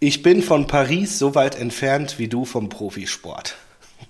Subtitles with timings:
[0.00, 3.56] Ich bin von Paris so weit entfernt wie du vom Profisport.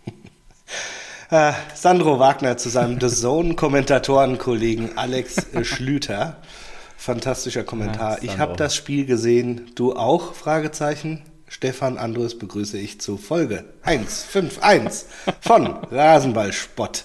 [1.31, 6.39] äh, Sandro Wagner zu seinem The Zone-Kommentatorenkollegen Alex Schlüter.
[6.97, 8.23] Fantastischer Kommentar.
[8.23, 9.73] Ja, ich habe das Spiel gesehen.
[9.75, 10.35] Du auch?
[10.35, 11.23] Fragezeichen.
[11.49, 15.07] Stefan Andres begrüße ich zu Folge 151
[15.41, 17.05] von Rasenballspott.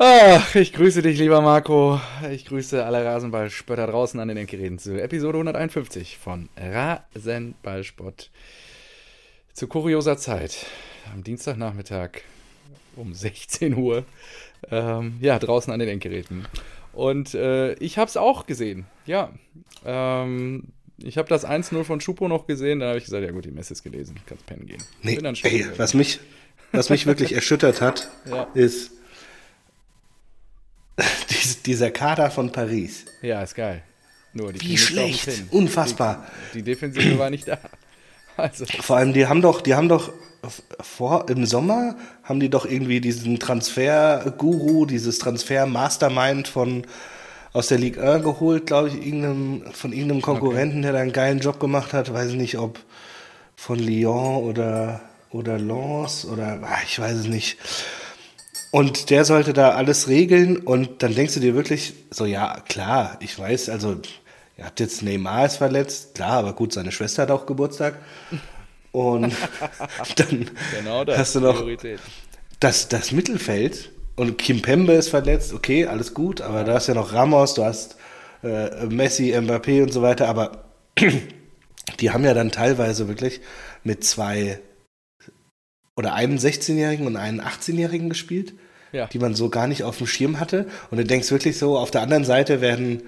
[0.00, 2.00] Ach, ich grüße dich, lieber Marco.
[2.30, 8.30] Ich grüße alle Rasenballspötter draußen an den Endgeräten zu Episode 151 von Rasenballspott.
[9.52, 10.66] Zu kurioser Zeit,
[11.12, 12.20] am Dienstagnachmittag
[12.94, 14.04] um 16 Uhr,
[14.70, 16.46] ähm, ja, draußen an den Endgeräten.
[16.92, 19.32] Und äh, ich habe es auch gesehen, ja.
[19.84, 20.68] Ähm,
[20.98, 23.50] ich habe das 1-0 von Schupo noch gesehen, dann habe ich gesagt, ja gut, die
[23.50, 24.82] Messe ist gelesen, ich kann pennen gehen.
[25.02, 26.20] Nee, ey, was mich,
[26.70, 28.44] was mich wirklich erschüttert hat, ja.
[28.54, 28.92] ist,
[31.66, 33.04] dieser Kader von Paris.
[33.22, 33.82] Ja, ist geil.
[34.32, 35.28] Nur die Wie schlecht.
[35.50, 36.26] Unfassbar.
[36.52, 37.58] Die, die, Defensive war nicht da.
[38.36, 38.66] Also.
[38.66, 40.12] Vor allem, die haben doch, die haben doch
[40.80, 46.86] vor, im Sommer haben die doch irgendwie diesen Transfer-Guru, dieses Transfer-Mastermind von
[47.52, 50.82] aus der Ligue 1 geholt, glaube ich, irgendeinem, von irgendeinem Konkurrenten, okay.
[50.82, 52.12] der da einen geilen Job gemacht hat.
[52.12, 52.78] Weiß nicht, ob
[53.56, 57.58] von Lyon oder, oder Lens oder ach, ich weiß es nicht.
[58.70, 63.16] Und der sollte da alles regeln und dann denkst du dir wirklich so, ja, klar,
[63.20, 63.96] ich weiß, also
[64.58, 67.98] ihr habt jetzt Neymar ist verletzt, klar, aber gut, seine Schwester hat auch Geburtstag.
[68.92, 69.34] Und
[70.16, 71.64] dann genau das, hast du noch
[72.60, 76.64] das, das Mittelfeld und Kim Pembe ist verletzt, okay, alles gut, aber ja.
[76.64, 77.96] da hast ja noch Ramos, du hast
[78.42, 80.64] äh, Messi, Mbappé und so weiter, aber
[82.00, 83.40] die haben ja dann teilweise wirklich
[83.84, 84.60] mit zwei
[85.98, 88.54] oder einen 16-Jährigen und einen 18-Jährigen gespielt,
[88.92, 89.08] ja.
[89.08, 90.66] die man so gar nicht auf dem Schirm hatte.
[90.92, 93.02] Und du denkst wirklich so, auf der anderen Seite werden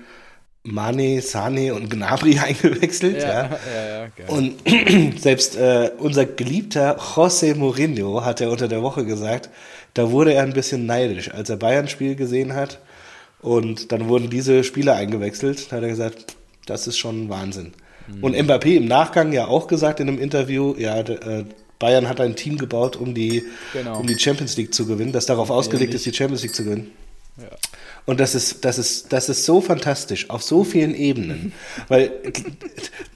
[0.64, 3.22] Mane, Sane und Gnabry eingewechselt.
[3.22, 3.48] Ja, ja.
[3.48, 4.56] ja, ja und
[5.20, 9.50] selbst äh, unser geliebter José Mourinho hat er unter der Woche gesagt,
[9.94, 12.80] da wurde er ein bisschen neidisch, als er Bayern-Spiel gesehen hat.
[13.40, 15.70] Und dann wurden diese Spieler eingewechselt.
[15.70, 16.34] Da hat er gesagt,
[16.66, 17.72] das ist schon Wahnsinn.
[18.08, 18.24] Mhm.
[18.24, 21.44] Und Mbappé im Nachgang ja auch gesagt in einem Interview, ja, äh,
[21.80, 23.42] Bayern hat ein Team gebaut, um die,
[23.72, 23.98] genau.
[23.98, 26.92] um die Champions League zu gewinnen, das darauf ausgelegt ist, die Champions League zu gewinnen.
[27.38, 27.48] Ja.
[28.06, 31.52] Und das ist, das, ist, das ist so fantastisch, auf so vielen Ebenen.
[31.88, 32.12] Weil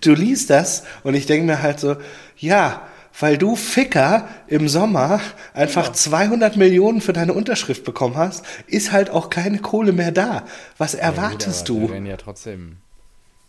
[0.00, 1.96] du liest das und ich denke mir halt so,
[2.38, 2.88] ja,
[3.20, 5.20] weil du Ficker im Sommer
[5.52, 5.94] einfach genau.
[5.94, 10.44] 200 Millionen für deine Unterschrift bekommen hast, ist halt auch keine Kohle mehr da.
[10.78, 11.86] Was erwartest ja, gut, du?
[11.86, 12.78] Wir werden ja trotzdem,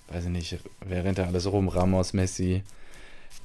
[0.09, 1.67] weiß ich nicht, wer rennt da alles rum?
[1.67, 2.61] Ramos, Messi,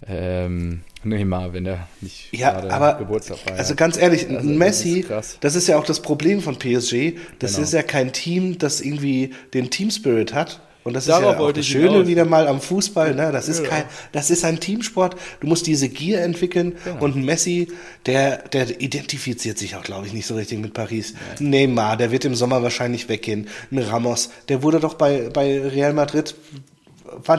[0.06, 3.58] ähm, Neymar, wenn er nicht ja, aber, Geburtstag feiert.
[3.58, 7.16] Also ganz ehrlich, also, Messi, das ist, das ist, ja auch das Problem von PSG.
[7.38, 7.64] Das genau.
[7.64, 10.60] ist ja kein Team, das irgendwie den Team Spirit hat.
[10.82, 13.14] Und das Darauf ist ja auch das Schöne wieder mal am Fußball.
[13.14, 13.30] Ne?
[13.32, 15.14] Das, ist kein, das ist ein Teamsport.
[15.40, 16.74] Du musst diese Gier entwickeln.
[16.84, 17.04] Genau.
[17.04, 17.68] Und Messi,
[18.06, 21.14] der, der identifiziert sich auch, glaube ich, nicht so richtig mit Paris.
[21.38, 21.50] Nein.
[21.50, 23.48] Neymar, der wird im Sommer wahrscheinlich weggehen.
[23.70, 26.34] Ein Ramos, der wurde doch bei, bei Real Madrid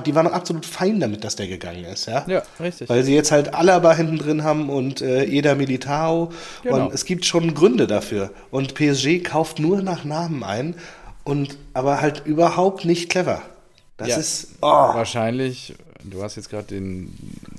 [0.06, 2.26] die waren absolut fein damit, dass der gegangen ist, ja.
[2.28, 2.90] Ja, richtig.
[2.90, 6.32] Weil sie jetzt halt Alaba hinten drin haben und äh, Eder Militao.
[6.64, 6.86] Genau.
[6.86, 8.32] Und es gibt schon Gründe dafür.
[8.50, 10.76] Und PSG kauft nur nach Namen ein
[11.24, 13.42] und aber halt überhaupt nicht clever.
[13.98, 14.68] Das ja, ist oh.
[14.68, 15.76] wahrscheinlich.
[16.04, 16.82] Du hast jetzt gerade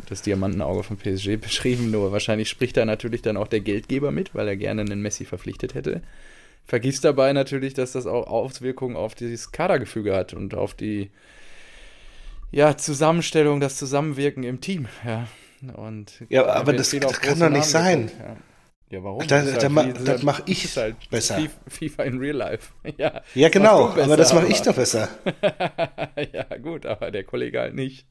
[0.09, 4.35] das Diamantenauge von PSG beschrieben, nur wahrscheinlich spricht da natürlich dann auch der Geldgeber mit,
[4.35, 6.03] weil er gerne einen Messi verpflichtet hätte.
[6.65, 11.11] Vergisst dabei natürlich, dass das auch Auswirkungen auf dieses Kadergefüge hat und auf die
[12.53, 14.87] ja, Zusammenstellung, das Zusammenwirken im Team.
[15.05, 15.27] Ja,
[15.75, 18.11] und ja aber das, das kann doch nicht sein.
[18.19, 18.37] ja.
[18.91, 19.03] ja.
[19.03, 19.27] warum?
[19.27, 21.41] Da, das, halt, da, das mache ich halt besser.
[21.67, 22.73] FIFA in Real Life.
[22.99, 25.09] ja, ja genau, besser, aber das mache ich doch besser.
[26.33, 28.07] ja, gut, aber der Kollege halt nicht.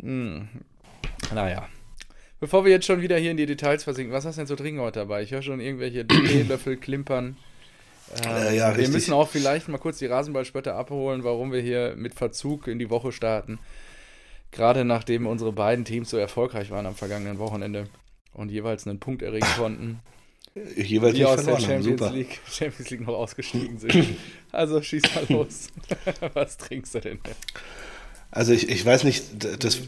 [0.00, 0.48] Hm.
[1.34, 1.68] Naja.
[2.40, 4.56] Bevor wir jetzt schon wieder hier in die Details versinken, was hast du denn so
[4.56, 5.22] dringend heute dabei?
[5.22, 7.36] Ich höre schon irgendwelche Teelöffel klimpern.
[8.26, 12.14] Äh, ja, wir müssen auch vielleicht mal kurz die Rasenballspötter abholen, warum wir hier mit
[12.14, 13.58] Verzug in die Woche starten.
[14.50, 17.86] Gerade nachdem unsere beiden Teams so erfolgreich waren am vergangenen Wochenende
[18.32, 20.00] und jeweils einen Punkt erringen konnten.
[20.76, 22.16] jeweils die aus der Champions haben.
[22.16, 23.94] League, Champions League noch ausgestiegen sind.
[24.52, 25.68] Also schieß mal los.
[26.34, 27.20] Was trinkst du denn?
[28.32, 29.22] Also ich, ich weiß nicht,
[29.62, 29.78] das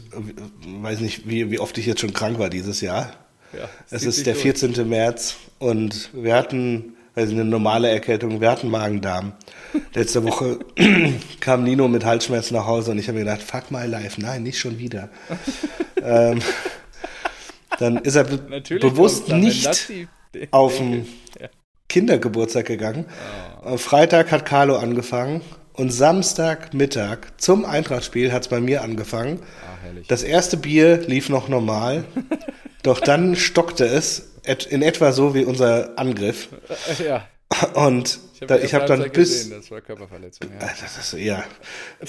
[0.65, 3.13] weiß nicht, wie, wie oft ich jetzt schon krank war dieses Jahr.
[3.51, 4.71] Ja, es ist der 14.
[4.71, 4.87] Durch.
[4.87, 8.41] März und wir hatten also eine normale Erkältung.
[8.41, 9.33] Wir hatten Magen-Darm.
[9.93, 10.59] Letzte Woche
[11.39, 14.19] kam Nino mit Halsschmerzen nach Hause und ich habe mir gedacht, fuck my life.
[14.19, 15.09] Nein, nicht schon wieder.
[16.01, 16.39] ähm,
[17.79, 19.67] dann ist er Natürlich bewusst nicht
[20.51, 21.07] auf den
[21.39, 21.49] ja.
[21.89, 23.05] Kindergeburtstag gegangen.
[23.63, 23.77] Oh.
[23.77, 25.41] Freitag hat Carlo angefangen
[25.73, 29.39] Und Samstagmittag zum Eintrachtspiel hat es bei mir angefangen.
[29.41, 29.73] Ah.
[30.07, 32.03] Das erste Bier lief noch normal,
[32.83, 36.49] doch dann stockte es et- in etwa so wie unser Angriff.
[36.99, 37.27] Äh, ja,
[37.75, 39.13] Und ich da, habe ich habe dann bis,
[39.43, 40.49] gesehen, das war Körperverletzung.
[40.59, 40.67] Ja.
[40.81, 41.43] das ist, ja,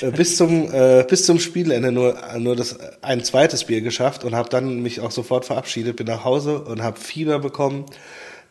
[0.01, 4.35] äh, bis zum äh, bis zum Spielende nur nur das ein zweites Bier geschafft und
[4.35, 7.85] habe dann mich auch sofort verabschiedet, bin nach Hause und habe Fieber bekommen.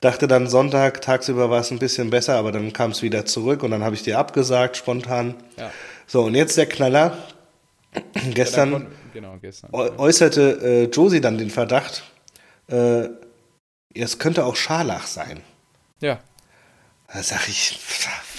[0.01, 3.63] Dachte dann Sonntag tagsüber war es ein bisschen besser, aber dann kam es wieder zurück
[3.63, 5.35] und dann habe ich dir abgesagt spontan.
[5.57, 5.71] Ja.
[6.07, 7.17] So und jetzt der Knaller.
[8.33, 8.81] Gestern Ja,
[9.13, 9.69] genau, gestern.
[9.71, 12.03] äu- äußerte äh, Josie dann den Verdacht,
[12.67, 13.03] äh,
[13.93, 15.41] es könnte auch Scharlach sein.
[16.01, 16.19] Ja.
[17.13, 17.79] Da sag ich,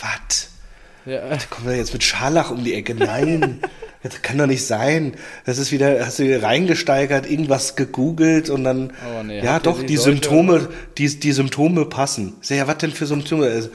[0.01, 0.49] was?
[1.07, 2.95] Ja, Kommen wir jetzt mit Scharlach um die Ecke?
[2.95, 3.61] Nein,
[4.03, 5.15] das kann doch nicht sein.
[5.45, 9.81] Das ist wieder, hast du wieder reingesteigert, irgendwas gegoogelt und dann, Oh nee, ja doch,
[9.81, 10.69] die die Symptome,
[10.99, 12.35] die, die Symptome passen.
[12.41, 13.47] Ich sag, ja, was denn für Symptome?
[13.47, 13.69] Also,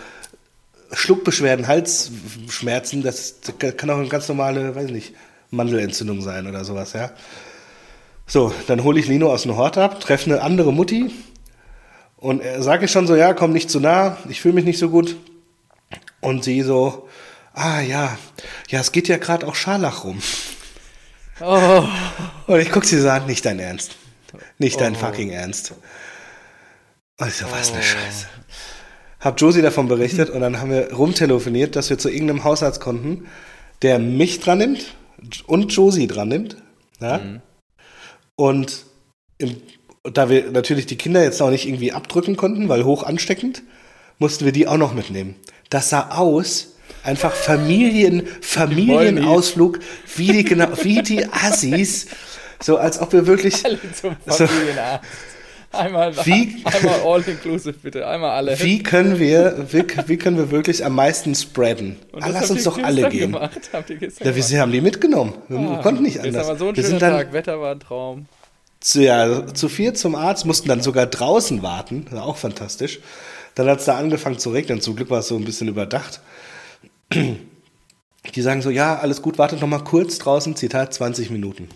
[0.92, 3.36] Schluckbeschwerden, Halsschmerzen, das
[3.78, 5.14] kann auch eine ganz normale, weiß nicht,
[5.52, 7.12] Mandelentzündung sein oder sowas, ja.
[8.26, 11.12] So, dann hole ich Lino aus dem Hort ab, treffe eine andere Mutti
[12.20, 14.80] und äh, sage ich schon so, ja, komm nicht zu nah, ich fühle mich nicht
[14.80, 15.16] so gut.
[16.22, 17.08] Und sie so,
[17.54, 18.18] ah ja,
[18.70, 20.22] ja, es geht ja gerade auch Scharlach rum.
[21.42, 21.84] Oh,
[22.48, 23.96] Und ich guck sie so an, nicht dein Ernst.
[24.58, 25.00] Nicht dein Oh.
[25.00, 25.74] fucking Ernst.
[27.18, 28.28] Und ich so, was eine Scheiße.
[29.22, 33.28] Hab Josie davon berichtet und dann haben wir rumtelefoniert, dass wir zu irgendeinem Hausarzt konnten,
[33.82, 34.96] der mich dran nimmt
[35.48, 36.58] und Josie dran nimmt.
[37.02, 37.20] Ja?
[38.36, 38.86] Und
[39.38, 39.62] im,
[40.04, 43.64] da wir natürlich die Kinder jetzt auch nicht irgendwie abdrücken konnten, weil hoch ansteckend,
[44.18, 45.36] mussten wir die auch noch mitnehmen.
[45.70, 49.80] Das sah aus, einfach Familien, Familienausflug,
[50.16, 52.08] wie die, genau, wie die Assis,
[52.62, 54.48] so als ob wir wirklich, alle zum So.
[54.48, 55.06] Familienarzt.
[55.72, 58.60] Einmal, Wie- einmal all inclusive bitte, einmal alle.
[58.60, 61.98] wie können wir, wie, wie können wir wirklich am meisten spreaden?
[62.20, 63.34] Ah, Lass uns doch alle gehen.
[63.34, 65.34] Gemacht, habt ihr Ja, wir haben die mitgenommen.
[65.48, 66.58] Wir Ah, konnten nicht anders.
[66.58, 68.26] so ein wir sind dann Tag, Wetter war ein Traum.
[68.80, 72.06] Zu, ja, zu vier zum Arzt, mussten dann sogar draußen warten.
[72.12, 73.00] War auch fantastisch.
[73.56, 74.82] Dann hat es da angefangen zu regnen.
[74.82, 76.22] Zum Glück war es so ein bisschen überdacht.
[77.14, 81.70] Die sagen so, ja, alles gut, wartet noch mal kurz draußen, Zitat, 20 Minuten.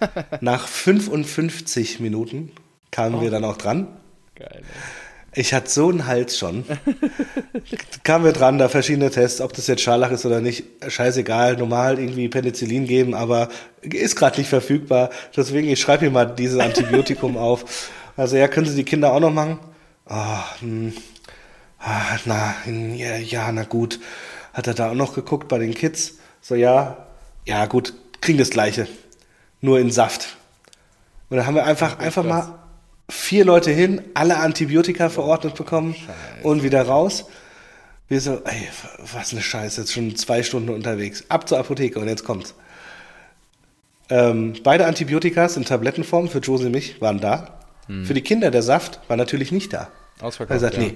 [0.40, 2.52] Nach 55 Minuten
[2.90, 3.86] kamen wir dann auch dran.
[4.34, 4.62] Geil.
[4.62, 4.62] ey.
[5.34, 6.64] Ich hatte so einen Hals schon.
[8.02, 11.98] Kamen wir dran, da verschiedene Tests, ob das jetzt Scharlach ist oder nicht, scheißegal, normal
[11.98, 13.48] irgendwie Penicillin geben, aber
[13.82, 15.10] ist gerade nicht verfügbar.
[15.36, 17.90] Deswegen, ich schreibe mir mal dieses Antibiotikum auf.
[18.16, 19.58] Also ja, können Sie die Kinder auch noch machen?
[20.06, 20.94] Ah, hm.
[21.78, 24.00] ah, na, ja, ja, na gut.
[24.54, 26.14] Hat er da auch noch geguckt bei den Kids?
[26.40, 27.06] So, ja,
[27.44, 27.92] ja gut,
[28.22, 28.88] kriegen das Gleiche.
[29.60, 30.36] Nur in Saft.
[31.28, 32.58] Und dann haben wir einfach, einfach mal
[33.10, 35.94] vier Leute hin, alle Antibiotika verordnet bekommen
[36.42, 37.26] und wieder raus.
[38.08, 38.68] Wir so, ey,
[39.12, 41.24] was eine Scheiße, jetzt schon zwei Stunden unterwegs.
[41.28, 42.54] Ab zur Apotheke und jetzt kommt's.
[44.10, 47.58] Ähm, beide Antibiotikas in Tablettenform für Josie und mich waren da.
[48.04, 49.88] Für die Kinder der Saft war natürlich nicht da.
[50.20, 50.82] Ausverkauft, Er gesagt, ja.
[50.82, 50.94] nee.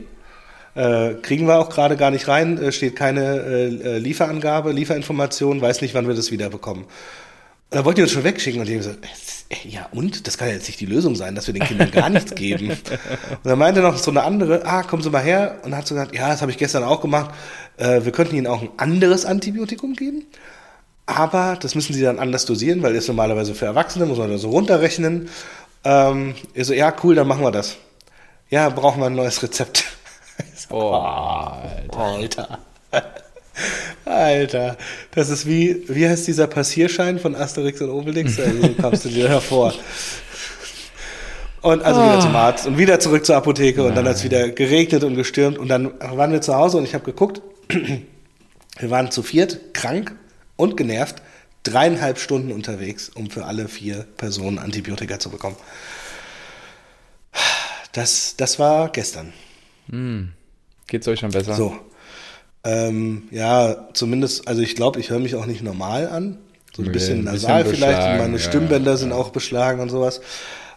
[0.75, 5.81] Äh, kriegen wir auch gerade gar nicht rein, äh, steht keine äh, Lieferangabe, Lieferinformation, weiß
[5.81, 6.82] nicht, wann wir das wieder bekommen.
[6.82, 6.88] Und
[7.72, 9.04] da wollten die uns schon wegschicken und die haben gesagt,
[9.48, 10.26] äh, ja und?
[10.26, 12.70] Das kann ja jetzt nicht die Lösung sein, dass wir den Kindern gar nichts geben.
[13.42, 15.58] Und dann meinte noch so eine andere, ah, kommen Sie mal her.
[15.64, 17.34] Und hat so gesagt, ja, das habe ich gestern auch gemacht.
[17.78, 20.24] Äh, wir könnten Ihnen auch ein anderes Antibiotikum geben.
[21.06, 24.38] Aber das müssen Sie dann anders dosieren, weil das normalerweise für Erwachsene, muss man da
[24.38, 25.28] so runterrechnen.
[25.85, 27.76] Ähm, ich so, ja, cool, dann machen wir das.
[28.50, 29.85] Ja, brauchen wir ein neues Rezept.
[30.70, 32.58] Oh, Alter.
[32.90, 33.22] Alter.
[34.04, 34.76] Alter,
[35.12, 38.38] das ist wie, wie heißt dieser Passierschein von Asterix und Obelix?
[38.42, 39.75] Also so kamst du dir hervor.
[41.62, 44.49] Und also wieder zum Arzt und wieder zurück zur Apotheke und dann hat es wieder
[44.50, 47.40] geregnet und gestürmt und dann waren wir zu Hause und ich habe geguckt,
[48.78, 50.16] wir waren zu viert, krank
[50.56, 51.23] und genervt,
[51.62, 55.56] dreieinhalb Stunden unterwegs, um für alle vier Personen Antibiotika zu bekommen.
[57.92, 59.32] Das, das war gestern.
[60.88, 61.54] Geht's euch schon besser?
[61.54, 61.76] So.
[62.64, 66.38] Ähm, ja, zumindest, also ich glaube, ich höre mich auch nicht normal an.
[66.75, 68.19] So ein Nee, bisschen ein bisschen nasal vielleicht.
[68.21, 70.21] meine ja, Stimmbänder ja, sind auch beschlagen und sowas.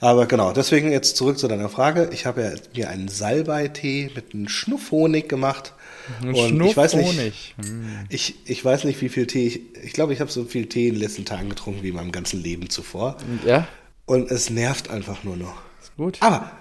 [0.02, 2.10] Aber genau, deswegen jetzt zurück zu deiner Frage.
[2.12, 5.74] Ich habe ja mir einen Salbei-Tee mit einem Schnuff Honig gemacht.
[6.22, 7.56] Ein und Schnuff ich weiß nicht.
[7.64, 8.06] Hm.
[8.10, 10.90] ich, ich weiß nicht, wie viel Tee ich, ich glaube, ich habe so viel Tee
[10.90, 13.16] in den letzten Tagen getrunken wie in meinem ganzen Leben zuvor.
[13.46, 13.68] Ja,
[14.06, 15.62] Und es nervt einfach nur noch.
[15.82, 16.18] ist gut.
[16.20, 16.52] Aber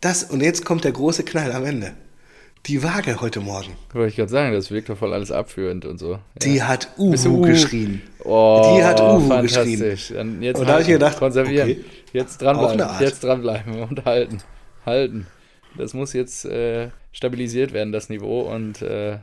[0.00, 1.92] das, und jetzt kommt der große Knall am Ende.
[2.66, 3.76] Die Waage heute Morgen.
[3.92, 6.12] Wollte ich gerade sagen, das wirkt doch voll alles abführend und so.
[6.12, 6.20] Ja.
[6.42, 8.00] Die hat Uhu geschrien.
[8.24, 9.28] Oh, Die hat Uhu.
[9.28, 9.44] Dann
[10.42, 11.70] jetzt Und da hab ich halten, gedacht, konservieren.
[11.70, 11.84] okay.
[12.14, 12.86] Jetzt dranbleiben.
[13.00, 14.38] Jetzt dranbleiben und halten.
[14.86, 15.26] Halten.
[15.76, 18.40] Das muss jetzt äh, stabilisiert werden, das Niveau.
[18.42, 19.18] Und äh,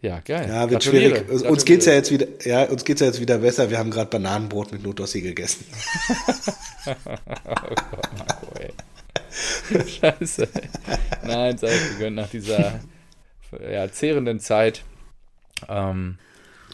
[0.00, 0.46] Ja, geil.
[0.48, 1.10] Ja, wird Gratuliere.
[1.16, 1.30] schwierig.
[1.30, 1.64] Uns Gratuliere.
[1.66, 3.68] geht's ja jetzt wieder, ja, uns geht's ja jetzt wieder besser.
[3.68, 5.64] Wir haben gerade Bananenbrot mit Nutossi gegessen.
[6.86, 8.70] Oh Gott, Marco, ey.
[10.00, 10.48] Scheiße.
[11.24, 12.80] Nein, sei es gegönnt nach dieser
[13.70, 14.82] ja, zehrenden Zeit.
[15.68, 16.18] Ähm,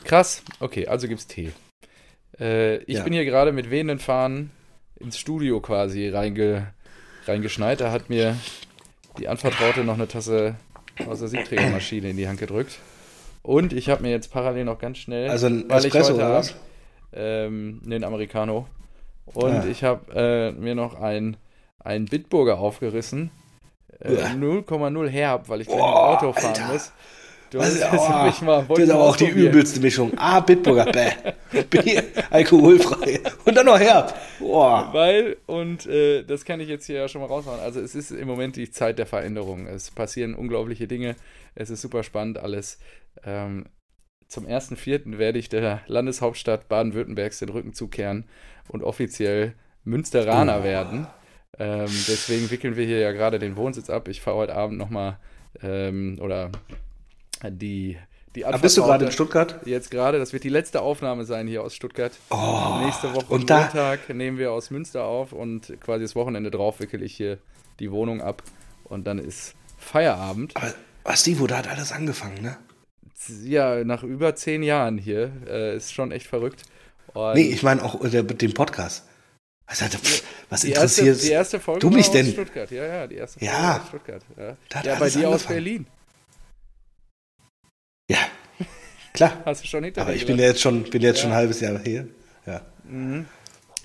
[0.04, 0.42] krass.
[0.60, 1.52] Okay, also gibt's Tee.
[2.38, 3.04] Äh, ich Ja.
[3.04, 4.50] bin hier gerade mit wehenden Fahnen
[5.00, 6.72] ins Studio quasi reinge,
[7.26, 7.80] reingeschneit.
[7.80, 8.36] Da hat mir
[9.18, 10.56] die Anvertraute noch eine Tasse
[11.06, 12.78] aus der Siebträgermaschine in die Hand gedrückt.
[13.42, 16.16] Und ich habe mir jetzt parallel noch ganz schnell, Also ein weil ich Espresso heute
[16.16, 16.54] oder was?
[17.12, 18.66] Ähm, den Americano.
[19.26, 19.66] Und Ah.
[19.66, 21.36] ich habe äh, mir noch ein,
[21.82, 23.30] ein Bitburger aufgerissen.
[24.00, 24.26] Äh, Uah.
[24.30, 26.72] 0,0 herb, weil ich gleich Oh, mit dem Auto fahren Alter.
[26.72, 26.92] muss.
[27.50, 30.16] Du hast das oh, mich mal, das ist aber auch die übelste Mischung.
[30.18, 31.10] A, Bitburger, bäh.
[31.70, 32.00] B,
[32.30, 33.20] alkoholfrei.
[33.44, 34.12] Und dann noch herb.
[34.40, 34.88] Boah.
[34.92, 38.10] Weil, und äh, das kann ich jetzt hier ja schon mal raushauen, also es ist
[38.10, 39.68] im Moment die Zeit der Veränderung.
[39.68, 41.14] Es passieren unglaubliche Dinge.
[41.54, 42.78] Es ist super spannend alles.
[43.24, 43.66] Ähm,
[44.26, 45.18] zum 1.4.
[45.18, 48.24] werde ich der Landeshauptstadt Baden-Württembergs den Rücken zukehren
[48.66, 49.54] und offiziell
[49.84, 50.64] Münsteraner Oh.
[50.64, 51.06] werden.
[51.58, 54.08] Ähm, deswegen wickeln wir hier ja gerade den Wohnsitz ab.
[54.08, 55.18] Ich fahre heute Abend nochmal
[55.62, 56.50] ähm, oder
[57.48, 57.96] die,
[58.34, 59.60] die Aber bist du gerade in Stuttgart?
[59.64, 62.12] Jetzt gerade, das wird die letzte Aufnahme sein hier aus Stuttgart.
[62.30, 62.80] Oh.
[62.84, 66.80] Nächste Woche und da- Montag nehmen wir aus Münster auf und quasi das Wochenende drauf
[66.80, 67.38] wickel ich hier
[67.80, 68.42] die Wohnung ab
[68.84, 70.56] und dann ist Feierabend.
[70.56, 70.72] Aber
[71.04, 72.56] was, wo da hat alles angefangen, ne?
[73.44, 76.62] Ja, nach über zehn Jahren hier äh, ist schon echt verrückt.
[77.14, 79.06] Und Nee, ich meine auch äh, der- den Podcast.
[79.66, 82.26] Was, hat- pff, was die erste, interessiert die erste Folge du mich aus denn?
[82.26, 82.70] Stuttgart.
[82.70, 83.76] Ja, ja, die erste Folge Ja.
[83.80, 84.22] aus Stuttgart.
[84.36, 85.44] Ja, ja bei dir aus.
[85.44, 85.86] Berlin.
[88.10, 88.18] Ja,
[89.14, 89.42] klar.
[89.46, 91.36] Hast du schon hinter Aber ich bin ja jetzt schon, bin jetzt schon ein Ja.
[91.38, 92.06] halbes Jahr hier.
[92.46, 92.60] Ja.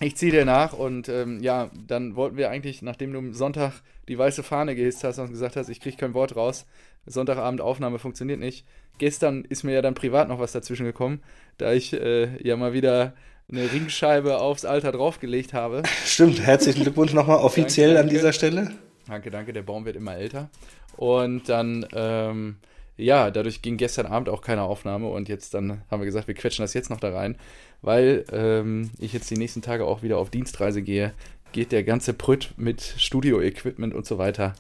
[0.02, 3.82] Ich ziehe dir nach und ähm, ja, dann wollten wir eigentlich, nachdem du am Sonntag
[4.10, 6.66] die weiße Fahne gehisst hast und gesagt hast, ich kriege kein Wort raus,
[7.06, 8.66] Sonntagabend Aufnahme funktioniert nicht.
[8.98, 11.22] Gestern ist mir ja dann privat noch was dazwischen gekommen,
[11.58, 13.14] da ich äh, ja mal wieder
[13.52, 15.84] eine Ringscheibe aufs Alter draufgelegt habe.
[16.06, 18.72] Stimmt, herzlichen Glückwunsch nochmal offiziell Danke, an dieser Stelle.
[19.08, 20.50] Danke, danke, der Baum wird immer älter.
[20.96, 22.58] Und dann, ähm,
[22.98, 26.36] ja, dadurch ging gestern Abend auch keine Aufnahme und jetzt dann haben wir gesagt, wir
[26.36, 27.38] quetschen das jetzt noch da rein,
[27.82, 31.14] weil ähm, ich jetzt die nächsten Tage auch wieder auf Dienstreise gehe,
[31.52, 34.54] geht der ganze Prütt mit Studio-Equipment und so weiter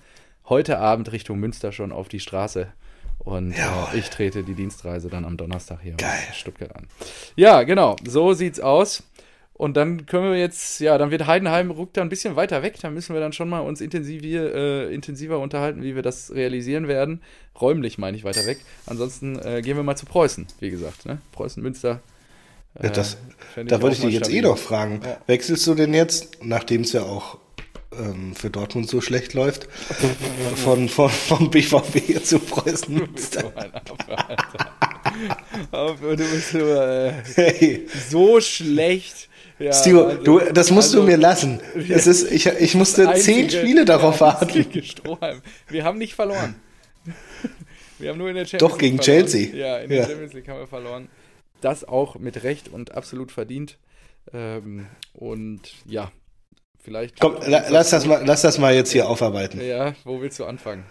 [0.50, 2.74] heute Abend Richtung Münster schon auf die Straße.
[3.20, 6.10] Und äh, ich trete die Dienstreise dann am Donnerstag hier Geil.
[6.30, 6.88] aus Stuttgart an.
[7.36, 9.04] Ja, genau, so sieht's aus.
[9.54, 12.78] Und dann können wir jetzt, ja, dann wird Heidenheim rückt da ein bisschen weiter weg.
[12.82, 16.88] Da müssen wir dann schon mal uns intensiv, äh, intensiver unterhalten, wie wir das realisieren
[16.88, 17.22] werden.
[17.60, 18.60] Räumlich meine ich weiter weg.
[18.86, 21.06] Ansonsten äh, gehen wir mal zu Preußen, wie gesagt.
[21.06, 21.18] Ne?
[21.34, 22.00] Preußen, Münster.
[22.82, 23.18] Ja, Äh, das,
[23.54, 24.42] fänd da wollte auch ich dich jetzt eh stabil.
[24.44, 25.02] noch fragen.
[25.04, 25.18] Ja.
[25.28, 27.38] Wechselst du denn jetzt, nachdem es ja auch
[28.00, 29.68] ähm, für Dortmund so schlecht läuft,
[30.56, 33.96] von, von, vom BVB zu Preußen Du bist so ein Affe.
[35.72, 39.27] Aber du bist nur äh, Hey, so schlecht.
[39.60, 41.60] Ja, Steve, also- du, das musst also- du mir lassen.
[41.89, 44.46] Es ist, ich, ich musste Das zehn einzige- Spiele darauf warten.
[44.50, 44.82] einzige.
[45.68, 46.56] Wir haben nicht verloren.
[47.98, 49.27] Wir haben nur in der Champions Doch, gegen League verloren.
[49.27, 49.56] Chelsea.
[49.56, 50.08] Ja, in der Ja.
[50.08, 51.10] Champions League haben wir verloren.
[51.62, 53.77] Das auch mit Recht und absolut verdient.
[54.32, 56.12] Ähm, und ja,
[56.84, 57.20] vielleicht.
[57.20, 59.62] Komm, la, lass, das mal, lass das mal jetzt hier aufarbeiten.
[59.62, 60.84] Ja, wo willst du anfangen?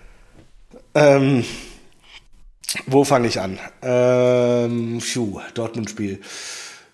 [0.95, 1.45] Ähm,
[2.87, 3.59] wo fange ich an?
[3.83, 5.01] Ähm,
[5.55, 6.21] Dortmund-Spiel.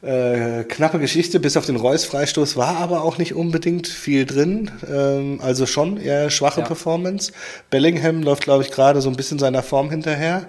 [0.03, 4.71] Äh, knappe Geschichte, bis auf den Reus-Freistoß war aber auch nicht unbedingt viel drin.
[4.87, 6.67] Ähm, also schon eher schwache Ja.
[6.67, 7.33] Performance.
[7.71, 10.47] Bellingham läuft, glaube ich, gerade so ein bisschen seiner Form hinterher.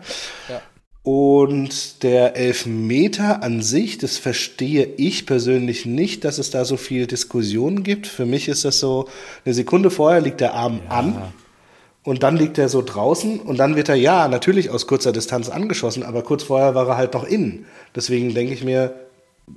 [0.50, 0.62] Ja.
[1.06, 7.06] Und der Elfmeter an sich, das verstehe ich persönlich nicht, dass es da so viel
[7.06, 8.08] Diskussion gibt.
[8.08, 9.08] Für mich ist das so,
[9.46, 11.32] eine Sekunde vorher liegt der Arm an
[12.04, 15.50] und dann liegt er so draußen und dann wird er ja natürlich aus kurzer Distanz
[15.50, 17.68] angeschossen, aber kurz vorher war er halt noch innen.
[17.96, 18.96] Deswegen denke ich mir,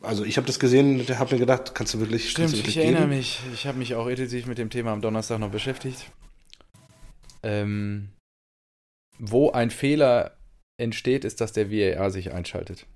[0.03, 2.59] also ich habe das gesehen und habe mir gedacht, kannst du wirklich, Stimmt, du ich
[2.59, 3.17] wirklich erinnere geben?
[3.17, 3.41] mich.
[3.55, 6.11] Ich habe mich auch intensiv mit dem Thema am Donnerstag noch beschäftigt.
[7.43, 8.11] Ähm,
[9.19, 10.38] wo ein Fehler
[10.79, 12.87] entsteht, ist, dass der VAR sich einschaltet.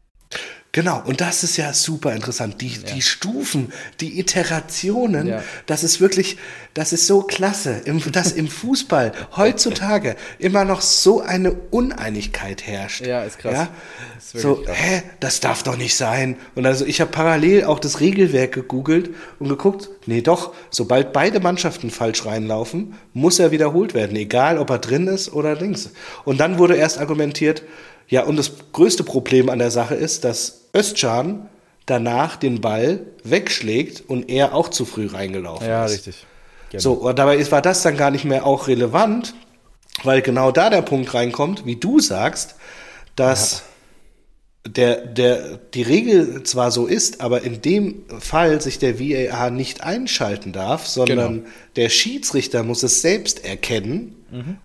[0.75, 2.63] Genau, und das ist ja super interessant.
[2.63, 2.95] Die, Ja.
[2.95, 5.43] die Stufen, die Iterationen, Ja.
[5.67, 6.39] das ist wirklich,
[6.73, 13.03] das ist so klasse, im, dass im Fußball heutzutage immer noch so eine Uneinigkeit herrscht.
[13.05, 13.53] Ja, ist krass.
[13.53, 13.69] Ja?
[14.17, 14.77] Ist So, krass.
[14.79, 16.37] hä, das darf doch nicht sein.
[16.55, 21.41] Und also ich habe parallel auch das Regelwerk gegoogelt und geguckt, nee doch, sobald beide
[21.41, 25.91] Mannschaften falsch reinlaufen, muss er wiederholt werden, egal ob er drin ist oder links.
[26.25, 27.63] Und dann wurde erst argumentiert,
[28.13, 31.49] ja, und das größte Problem an der Sache ist, dass Özcan
[31.87, 35.93] danach den Ball wegschlägt und er auch zu früh reingelaufen Ja, ist.
[35.93, 36.27] richtig.
[36.71, 36.83] Genau.
[36.83, 39.35] So, und dabei ist, war das dann gar nicht mehr auch relevant,
[40.05, 42.55] weil genau da der Punkt reinkommt, wie du sagst,
[43.17, 43.63] dass
[44.67, 49.83] der, der, die Regel zwar so ist, aber in dem Fall sich der VAR nicht
[49.83, 51.49] einschalten darf, sondern Genau.
[51.77, 54.17] der Schiedsrichter muss es selbst erkennen,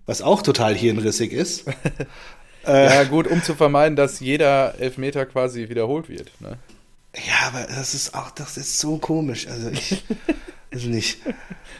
[0.06, 1.66] was auch total hirnrissig ist.
[2.68, 6.30] Ja, gut, um zu vermeiden, dass jeder Elfmeter quasi wiederholt wird.
[6.40, 6.58] Ne?
[7.16, 9.48] Ja, aber das ist auch, das ist so komisch.
[9.48, 10.04] Also ich,
[10.74, 11.20] also nicht.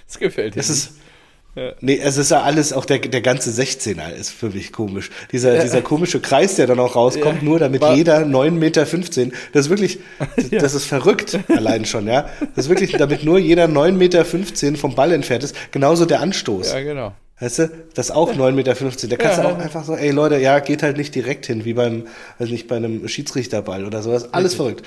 [0.08, 0.60] Das gefällt dir.
[0.60, 0.92] Es ist,
[1.56, 1.74] Ja.
[1.82, 5.10] nee, es ist ja alles, auch der, der ganze 16er ist für mich komisch.
[5.32, 7.44] Dieser, dieser komische Kreis, der dann auch rauskommt, Ja.
[7.44, 8.86] nur damit War- jeder 9,15 Meter,
[9.54, 10.00] das ist wirklich,
[10.36, 10.60] das, Ja.
[10.60, 12.30] das ist verrückt allein schon, ja.
[12.56, 13.92] Das ist wirklich, damit nur jeder 9,15
[14.72, 16.72] Meter vom Ball entfernt ist, genauso der Anstoß.
[16.74, 17.14] ja, genau.
[17.40, 18.74] Weißt du, das ist auch 9,15 Meter.
[18.74, 19.44] Da kannst Ja.
[19.44, 22.08] du auch einfach so, ey Leute, ja, geht halt nicht direkt hin, wie beim,
[22.40, 24.34] also nicht bei einem Schiedsrichterball oder sowas.
[24.34, 24.84] Alles verrückt.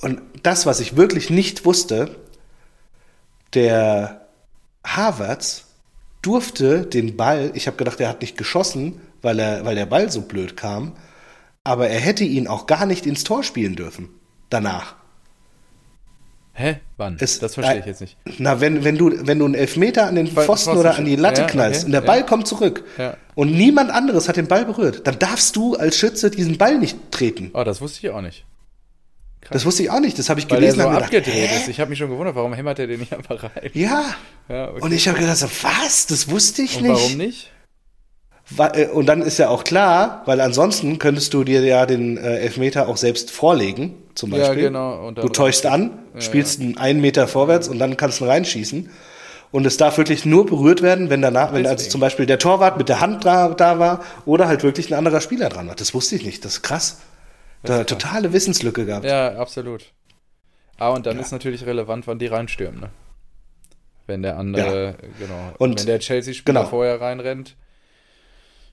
[0.00, 2.16] Und das, was ich wirklich nicht wusste,
[3.54, 4.26] der
[4.84, 5.64] Havertz
[6.22, 10.10] durfte den Ball, ich habe gedacht, er hat nicht geschossen, weil, er, weil der Ball
[10.10, 10.92] so blöd kam,
[11.64, 14.08] aber er hätte ihn auch gar nicht ins Tor spielen dürfen.
[14.50, 14.96] Danach.
[16.54, 16.80] Hä?
[16.98, 17.16] Wann?
[17.18, 18.16] Es- das verstehe ich äh, jetzt nicht.
[18.38, 21.16] Na, wenn, wenn, du, wenn du einen Elfmeter an den Pfosten Pfosten oder an die
[21.16, 22.06] Latte ja, knallst okay, und der ja.
[22.06, 23.16] Ball kommt zurück Ja.
[23.34, 26.96] und niemand anderes hat den Ball berührt, dann darfst du als Schütze diesen Ball nicht
[27.10, 27.50] treten.
[27.54, 28.44] Oh, das wusste ich auch nicht.
[29.50, 31.68] Das wusste ich auch nicht, das habe ich Weil gelesen so hab gedacht, abgedreht ist.
[31.68, 33.70] Ich habe mich schon gewundert, warum hämmert er den nicht einfach rein?
[33.74, 34.04] Ja.
[34.48, 34.80] Ja, okay.
[34.82, 36.06] Und ich habe gedacht, so, was?
[36.06, 36.92] Das wusste ich Und nicht.
[36.94, 37.50] warum nicht?
[38.58, 42.38] Äh, Und dann ist ja auch klar, weil ansonsten könntest du dir ja den äh,
[42.38, 44.64] Elfmeter auch selbst vorlegen, zum Ja, Beispiel.
[44.64, 48.90] genau, und du täuschst an, spielst einen einen Meter vorwärts und dann kannst du reinschießen.
[49.50, 52.78] Und es darf wirklich nur berührt werden, wenn danach, wenn also zum Beispiel der Torwart
[52.78, 55.74] mit der Hand da, da war oder halt wirklich ein anderer Spieler dran war.
[55.74, 56.42] Das wusste ich nicht.
[56.44, 57.02] Das ist krass.
[57.62, 59.04] Da eine totale Wissenslücke gehabt.
[59.04, 59.92] Ja, absolut.
[60.78, 62.90] Ah, und dann ist natürlich relevant, wann die reinstürmen, ne?
[64.06, 65.52] Wenn der andere, genau.
[65.58, 66.70] Und- wenn der Chelsea-Spieler genau.
[66.70, 67.54] vorher reinrennt.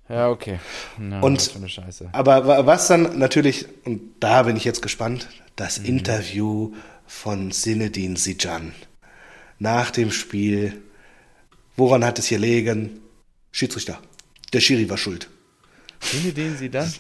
[0.09, 0.59] Ja, okay.
[0.97, 2.09] Na, Und- was für eine Scheiße.
[2.11, 5.85] Aber wa- was dann natürlich, und da bin ich jetzt gespannt, das Mhm.
[5.85, 6.73] Interview
[7.05, 8.73] von Sinedin Sijan
[9.59, 10.81] nach dem Spiel.
[11.75, 12.99] Woran hat es gelegen?
[13.51, 13.99] Schiedsrichter.
[14.53, 15.29] Der Schiri war schuld.
[16.01, 16.91] Sie dann?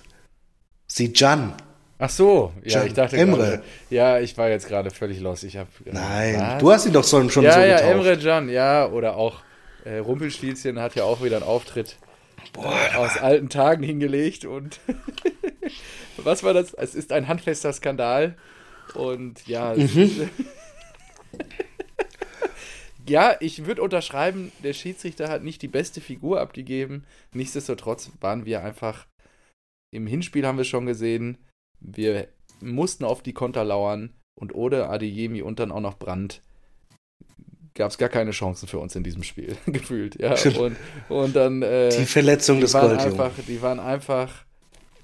[0.87, 1.53] Sijan.
[2.01, 3.37] Ach so, ja, Can ich dachte Emre.
[3.37, 3.63] gerade.
[3.89, 5.43] Ja, ich war jetzt gerade völlig los.
[5.43, 7.91] Ich habe Nein, du hast ihn doch schon, schon ja, so ja, getauft.
[7.91, 9.41] Emre Can, ja, oder auch
[9.83, 11.97] äh, Rumpelstilzchen hat ja auch wieder einen Auftritt
[12.57, 14.79] äh, aus alten Tagen hingelegt und
[16.17, 16.73] was war das?
[16.73, 18.35] Es ist ein handfester Skandal
[18.93, 20.29] und ja, Mhm.
[23.07, 27.05] ja, ich würde unterschreiben, der Schiedsrichter hat nicht die beste Figur abgegeben.
[27.33, 29.05] Nichtsdestotrotz waren wir einfach
[29.91, 31.37] im Hinspiel haben wir schon gesehen,
[31.79, 32.27] wir
[32.61, 36.41] mussten auf die Konter lauern und ohne Adeyemi und dann auch noch Brandt
[37.79, 40.19] gab es gar keine Chancen für uns in diesem Spiel, gefühlt.
[40.19, 40.75] Ja, und,
[41.07, 44.29] und dann äh, Die Verletzung die des waren einfach, die waren einfach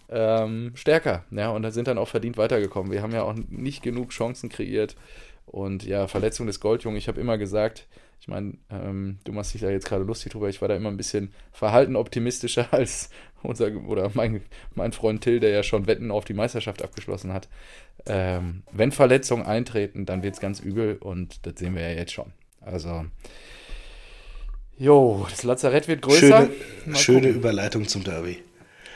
[0.09, 2.91] ähm, stärker, ja, und da sind dann auch verdient weitergekommen.
[2.91, 4.97] Wir haben ja auch nicht genug Chancen kreiert
[5.45, 6.97] und ja, Verletzung des Goldjungen.
[6.97, 7.87] Ich habe immer gesagt,
[8.19, 10.49] ich meine, ähm, du machst dich da jetzt gerade lustig drüber.
[10.49, 13.09] Ich war da immer ein bisschen verhalten optimistischer als
[13.41, 14.41] unser oder mein,
[14.73, 17.47] mein Freund Till, der ja schon Wetten auf die Meisterschaft abgeschlossen hat.
[18.05, 22.11] Ähm, wenn Verletzungen eintreten, dann wird es ganz übel und das sehen wir ja jetzt
[22.11, 22.33] schon.
[22.65, 23.05] Also,
[24.77, 26.49] jo, das Lazarett wird größer.
[26.83, 27.27] Schöne, schöne.
[27.29, 28.43] Überleitung zum Derby.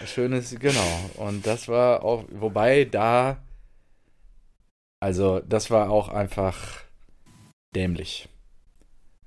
[0.05, 1.10] Schönes, genau.
[1.17, 3.38] Und das war auch, wobei da,
[4.99, 6.82] also das war auch einfach
[7.75, 8.27] dämlich.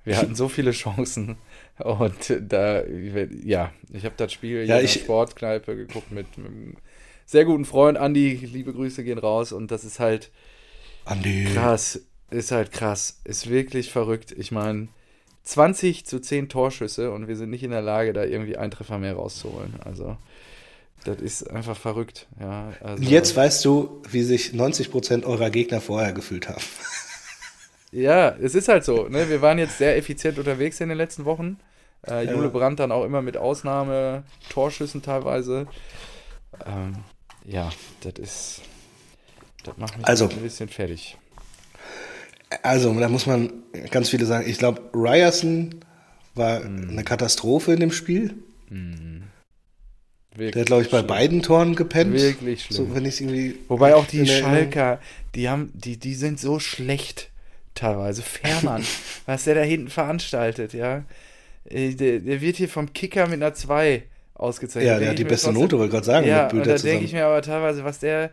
[0.04, 1.36] Wir hatten so viele Chancen
[1.78, 6.76] und da, ja, ich habe das Spiel Ja, in der Sportkneipe geguckt mit, mit einem
[7.24, 10.32] sehr guten Freund, Andi, liebe Grüße gehen raus und das ist halt
[11.04, 11.46] Andi.
[11.54, 12.00] krass,
[12.32, 14.32] ist halt krass, ist wirklich verrückt.
[14.32, 14.88] Ich meine,
[15.44, 18.98] 20 zu 10 Torschüsse und wir sind nicht in der Lage, da irgendwie einen Treffer
[18.98, 19.74] mehr rauszuholen.
[19.84, 20.16] Also,
[21.04, 22.28] das ist einfach verrückt.
[22.40, 26.62] Ja, also, jetzt weißt du, wie sich 90% eurer Gegner vorher gefühlt haben.
[27.94, 29.06] Ja, es ist halt so.
[29.08, 29.28] Ne?
[29.28, 31.58] Wir waren jetzt sehr effizient unterwegs in den letzten Wochen.
[32.08, 32.48] Äh, Jule Ja.
[32.48, 35.66] Brandt dann auch immer mit Ausnahme, Torschüssen teilweise.
[36.64, 36.94] Ähm,
[37.44, 38.60] ja, das ist.
[39.64, 40.26] Das macht mich Also.
[40.26, 41.18] ein bisschen fertig.
[42.62, 43.52] Also, da muss man
[43.90, 44.48] ganz viele sagen.
[44.48, 45.74] Ich glaube, Ryerson
[46.34, 48.34] war eine Katastrophe in dem Spiel.
[50.34, 51.06] Wirklich Der hat, glaube ich, bei schlimm.
[51.08, 52.14] beiden Toren gepennt.
[52.14, 52.76] Wirklich schlimm.
[52.76, 53.56] So, wenn ich irgendwie.
[53.68, 54.98] Wobei auch die Schalker,
[55.34, 57.28] die haben, die, die sind so schlecht
[57.74, 58.22] teilweise.
[58.22, 58.82] Fährmann,
[59.26, 61.04] was der da hinten veranstaltet, ja.
[61.68, 64.02] Äh, Der, der wird hier vom Kicker mit einer 2
[64.34, 64.90] ausgezeichnet.
[64.90, 67.12] Ja, der hat ich die beste Note, wollte gerade sagen, Ja, und da denke ich
[67.12, 68.30] mir aber teilweise, was der.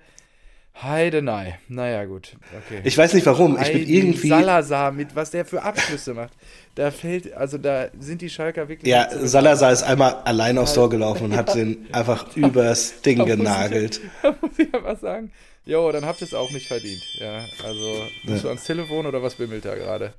[0.82, 1.60] Heidenei.
[1.68, 2.38] Naja, gut.
[2.66, 2.82] Okay.
[2.84, 3.58] Ich weiß nicht warum.
[3.62, 4.30] Ich bin Heidi irgendwie.
[4.30, 6.32] Salazar, mit was der für Abschlüsse macht.
[6.76, 8.90] Da fällt, also da sind die Schalker wirklich.
[8.90, 13.24] Ja, Salazar ist einmal allein aufs Tor gelaufen und hat den einfach übers Ding Da
[13.26, 14.02] muss ich- genagelt.
[14.22, 15.32] Da muss ich aber sagen,
[15.66, 17.02] jo, dann habt ihr es auch nicht verdient.
[17.20, 20.14] Ja, also musst du ans Telefon oder was bimmelt da gerade?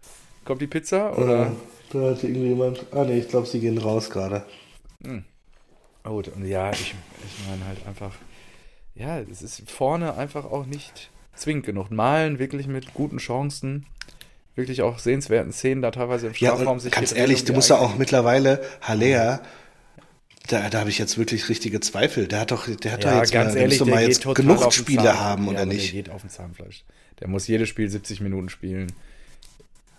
[0.44, 1.52] Kommt die Pizza oder?
[1.92, 2.84] Da hat irgendwie jemand.
[2.92, 4.44] Ah, nee, ich glaube, sie gehen raus gerade.
[6.04, 6.80] Gut, und ja, ich,
[7.24, 8.12] ich meine halt einfach,
[9.00, 11.90] ja, es ist vorne einfach auch nicht zwingend genug.
[11.90, 13.86] Malen wirklich mit guten Chancen,
[14.54, 17.70] wirklich auch sehenswerten Szenen da teilweise im Ja, Strafraum und ganz gedreht ehrlich, du musst
[17.70, 19.42] ja auch mittlerweile Haller.
[20.48, 22.26] Da, da habe ich jetzt wirklich richtige Zweifel.
[22.26, 24.72] Der hat doch, der hat doch Ja, jetzt ganz mal, ehrlich, der mal jetzt genug
[24.72, 25.20] Spiele Zahn.
[25.20, 25.92] haben, ja, oder nicht?
[25.94, 26.84] Der geht auf den Zahnfleisch.
[27.20, 28.92] Der muss jedes Spiel 70 Minuten spielen.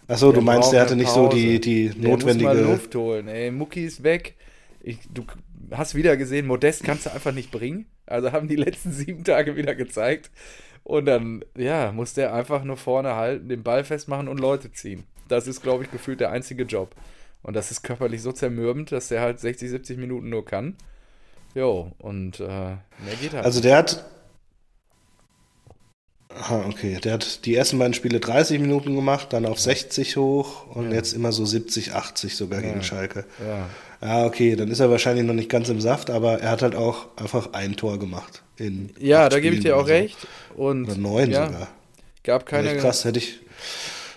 [0.08, 2.62] Achso, du meinst, der hatte nicht so die, die Der muss mal notwendige.
[2.64, 3.28] Luft holen.
[3.28, 4.36] Ey, Mucki ist weg.
[4.84, 5.24] Ich, du
[5.72, 7.86] hast wieder gesehen, Modest kannst du einfach nicht bringen.
[8.06, 10.32] Also haben die letzten sieben Tage wieder gezeigt.
[10.84, 15.04] Und dann, ja, muss der einfach nur vorne halten, den Ball festmachen und Leute ziehen.
[15.28, 16.96] Das ist, glaube ich, gefühlt der einzige Job.
[17.44, 20.76] Und das ist körperlich so zermürbend, dass der halt 60, 70 Minuten nur kann.
[21.54, 23.46] Jo, und äh, mehr geht halt.
[23.46, 24.06] Also der hat.
[26.42, 26.98] Aha, okay.
[27.04, 31.14] Der hat die ersten beiden Spiele 30 Minuten gemacht, dann auf 60 hoch und jetzt
[31.14, 32.84] immer so 70, 80 sogar gegen Ja.
[32.84, 33.26] Schalke.
[33.46, 33.70] ja.
[34.04, 36.74] Ja, okay, dann ist er wahrscheinlich noch nicht ganz im Saft, aber er hat halt
[36.74, 38.42] auch einfach ein Tor gemacht.
[38.58, 39.94] In ja, da gebe ich dir auch so.
[39.94, 40.18] recht.
[40.56, 41.68] Und Oder neun ja, sogar.
[42.24, 43.42] gab Keine krass, hätte ich.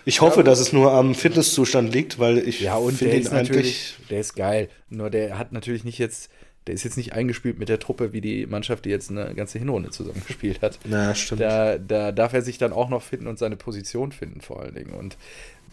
[0.07, 3.27] Ich hoffe, dass es nur am Fitnesszustand liegt, weil ich Ja, und finde der ihn
[3.27, 3.49] ist eigentlich.
[3.51, 4.69] natürlich, der ist geil.
[4.89, 6.31] Nur der hat natürlich nicht jetzt,
[6.67, 9.59] der ist jetzt nicht eingespielt mit der Truppe, wie die Mannschaft, die jetzt eine ganze
[9.59, 10.79] Hinrunde zusammengespielt hat.
[10.85, 11.41] Na, stimmt.
[11.43, 14.75] Da, da darf er sich dann auch noch finden und seine Position finden, vor allen
[14.75, 14.95] Dingen.
[14.95, 15.17] Und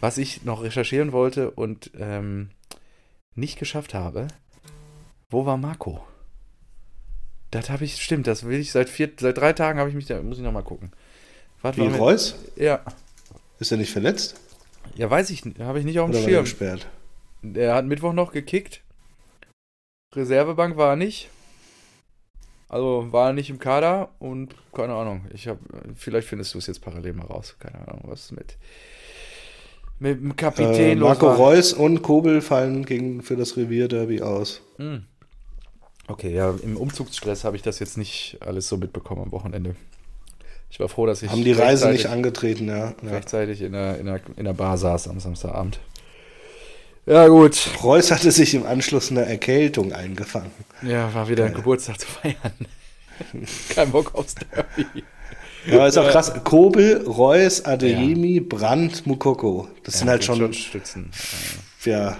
[0.00, 2.50] was ich noch recherchieren wollte und ähm,
[3.34, 4.28] nicht geschafft habe,
[5.30, 6.04] wo war Marco?
[7.50, 10.06] Das habe ich, stimmt, das will ich seit vier, seit drei Tagen habe ich mich
[10.06, 10.90] da, muss ich noch mal gucken.
[11.60, 12.34] Was Wie war Reus?
[12.56, 12.80] Ja,
[13.58, 14.40] Ist er nicht verletzt?
[14.96, 16.44] ja, weiß ich, habe ich nicht auf dem Oder war er Schirm.
[16.44, 16.86] gesperrt?
[17.42, 18.82] Der hat Mittwoch noch gekickt.
[20.14, 21.28] Reservebank war er nicht.
[22.68, 25.26] Also war er nicht im Kader und keine Ahnung.
[25.34, 25.58] Ich habe,
[25.94, 27.56] vielleicht findest du es jetzt parallel mal raus.
[27.58, 28.56] Keine Ahnung, was mit
[30.02, 31.36] mit dem Kapitän Äh, Marco war.
[31.36, 34.60] Reus und Kobel fallen gegen, für das Revierderby aus.
[34.76, 35.04] Hm.
[36.08, 39.76] Okay, ja, im Umzugsstress habe ich das jetzt nicht alles so mitbekommen am Wochenende.
[40.70, 42.94] Ich war froh, dass ich Haben die Reise nicht angetreten, ja.
[43.02, 43.10] ja.
[43.10, 45.78] rechtzeitig in der, in, der, in der Bar saß am Samstagabend.
[47.06, 47.68] Ja, gut.
[47.82, 50.52] Reus hatte sich im Anschluss eine Erkältung eingefangen.
[50.82, 52.52] Ja, war wieder ein Geburtstag zu feiern.
[53.68, 55.04] Kein Bock aufs Derby.
[55.66, 56.32] Ja, ist auch krass.
[56.44, 59.68] Kobel, Reus, Adeyemi, Brandt, Mukoko.
[59.84, 61.10] Das sind halt Ja, schon, Stützen.
[61.84, 62.16] ja,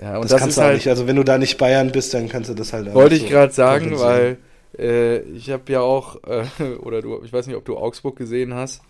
[0.00, 0.88] Ja, und das, das, kannst du auch halt, nicht.
[0.88, 3.22] Also wenn du da nicht Bayern bist, dann kannst du das halt auch wollte ich
[3.22, 4.38] so gerade sagen, weil
[4.78, 6.44] äh, ich habe ja auch, äh,
[6.80, 8.82] oder du, ich weiß nicht, ob du Augsburg gesehen hast,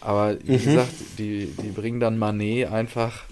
[0.00, 0.60] aber wie Mhm.
[0.60, 3.29] gesagt, die, die bringen dann Manet einfach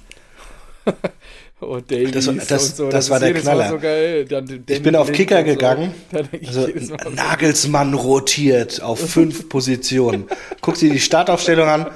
[1.60, 2.88] und Davies Das war- das- und so.
[2.88, 3.68] das war ist der Knaller.
[3.70, 4.24] so geil.
[4.26, 5.44] Dann Ich bin auf Kicker so.
[5.44, 5.94] gegangen.
[6.32, 10.24] Ich Also so, Nagelsmann rotiert auf fünf Positionen.
[10.60, 11.86] Guck dir die Startaufstellung an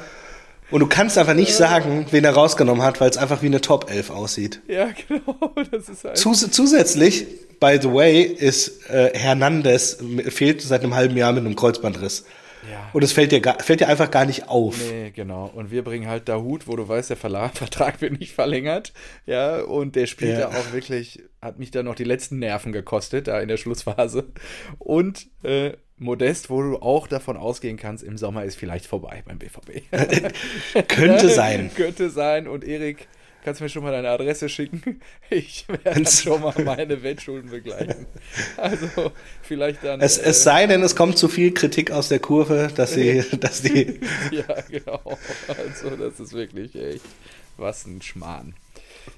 [0.70, 3.60] und du kannst einfach nicht sagen, wen er rausgenommen hat, weil es einfach wie eine
[3.60, 4.60] Top 11 aussieht.
[4.68, 6.16] ja, genau, das ist halt.
[6.16, 7.26] Zus zusätzlich,
[7.60, 12.24] by the way, ist äh, Hernandez fehlt seit einem halben Jahr mit einem Kreuzbandriss.
[12.70, 12.88] Ja.
[12.92, 14.76] Und es fällt dir, gar, fällt dir einfach gar nicht auf.
[14.90, 15.50] Nee, genau.
[15.54, 18.92] Und wir bringen halt Dahut, wo du weißt, der Verla Vertrag wird nicht verlängert.
[19.26, 20.48] Ja, und der spielt Ja.
[20.50, 24.28] da auch wirklich, hat mich da noch die letzten Nerven gekostet, da in der Schlussphase.
[24.78, 29.38] Und äh, Modest, wo du auch davon ausgehen kannst, im Sommer ist vielleicht vorbei beim
[29.38, 29.82] BVB.
[30.88, 31.70] Könnte sein.
[31.76, 32.48] Könnte sein.
[32.48, 33.06] Und Erik,
[33.42, 35.00] kannst du mir schon mal deine Adresse schicken?
[35.30, 38.06] Ich werde schon mal meine Wettschulden begleichen.
[38.56, 40.00] Also, vielleicht dann.
[40.00, 43.24] Es, äh, es sei denn, es kommt zu viel Kritik aus der Kurve, dass sie,
[43.40, 44.00] dass die.
[44.30, 45.00] Ja, genau.
[45.48, 47.04] Also, das ist wirklich echt
[47.56, 48.54] was ein Schmarrn.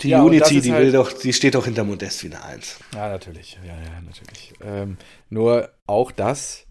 [0.00, 2.78] Die Ja, Unity, die halt- will doch, die steht doch hinter Modest wie eine Eins.
[2.94, 3.58] Ja, natürlich.
[3.66, 4.54] Ja, ja, natürlich.
[4.62, 4.96] Ähm,
[5.30, 6.64] nur auch das,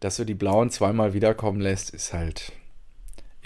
[0.00, 2.52] dass du die Blauen zweimal wiederkommen lässt, ist halt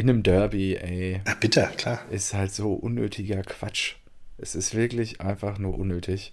[0.01, 2.01] in einem Derby, ey, Ja, bitter, klar.
[2.11, 3.95] ist halt so unnötiger Quatsch.
[4.39, 6.33] Es ist wirklich einfach nur unnötig.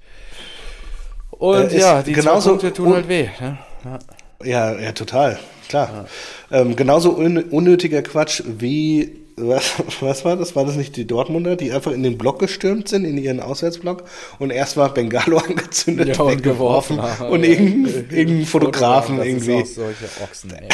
[1.31, 3.27] Und Äh, ja, die genauso Punkte tun un- halt weh.
[3.39, 3.57] Ne?
[3.85, 3.99] Ja.
[4.43, 6.07] Ja, ja, total, klar.
[6.51, 10.55] Ähm, genauso un unnötiger Quatsch wie, was, was war das?
[10.55, 14.03] War das nicht die Dortmunder, die einfach in den Block gestürmt sind, in ihren Auswärtsblock
[14.39, 17.29] und erstmal Bengalo angezündet, Ja, und geworfen haben.
[17.29, 19.61] und irgendeinen irgendeinen Fotografen das irgendwie.
[19.61, 20.67] Ist auch solche Ochsen, ey.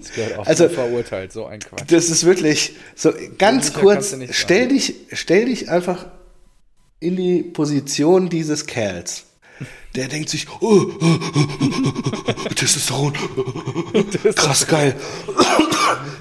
[0.00, 1.82] Das gehört auch Also- verurteilt, so ein Quatsch.
[1.88, 4.16] Das ist wirklich so ganz Sicher kurz.
[4.30, 6.06] Stell dich, stell dich einfach
[7.00, 9.24] in die Position dieses Kerls.
[9.94, 11.46] Der denkt sich, oh, oh, oh,
[12.28, 13.12] oh, Testosteron,
[14.34, 14.96] krass geil.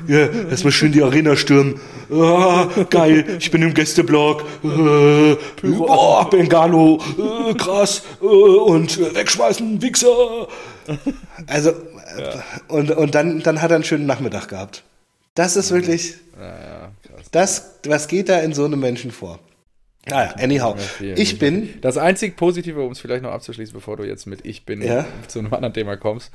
[0.07, 1.79] Ja, erstmal schön die Arena stürmen.
[2.11, 4.43] Ah, geil, ich bin im Gästeblock.
[4.63, 8.03] Äh, boah, Bengalo, äh, krass.
[8.21, 10.47] Äh, und äh, wegschmeißen, Wichser.
[11.47, 11.73] Also, äh,
[12.67, 14.83] und, und dann, dann hat er einen schönen Nachmittag gehabt.
[15.35, 17.25] Das ist wirklich, Ja, ja, krass.
[17.31, 19.39] das, was geht da in so einem Menschen vor?
[20.05, 24.03] Naja, anyhow, Vielen ich bin, Das einzig Positive, um es vielleicht noch abzuschließen, bevor du
[24.03, 25.05] jetzt mit Ich bin Ja.
[25.27, 26.31] zu einem anderen Thema kommst.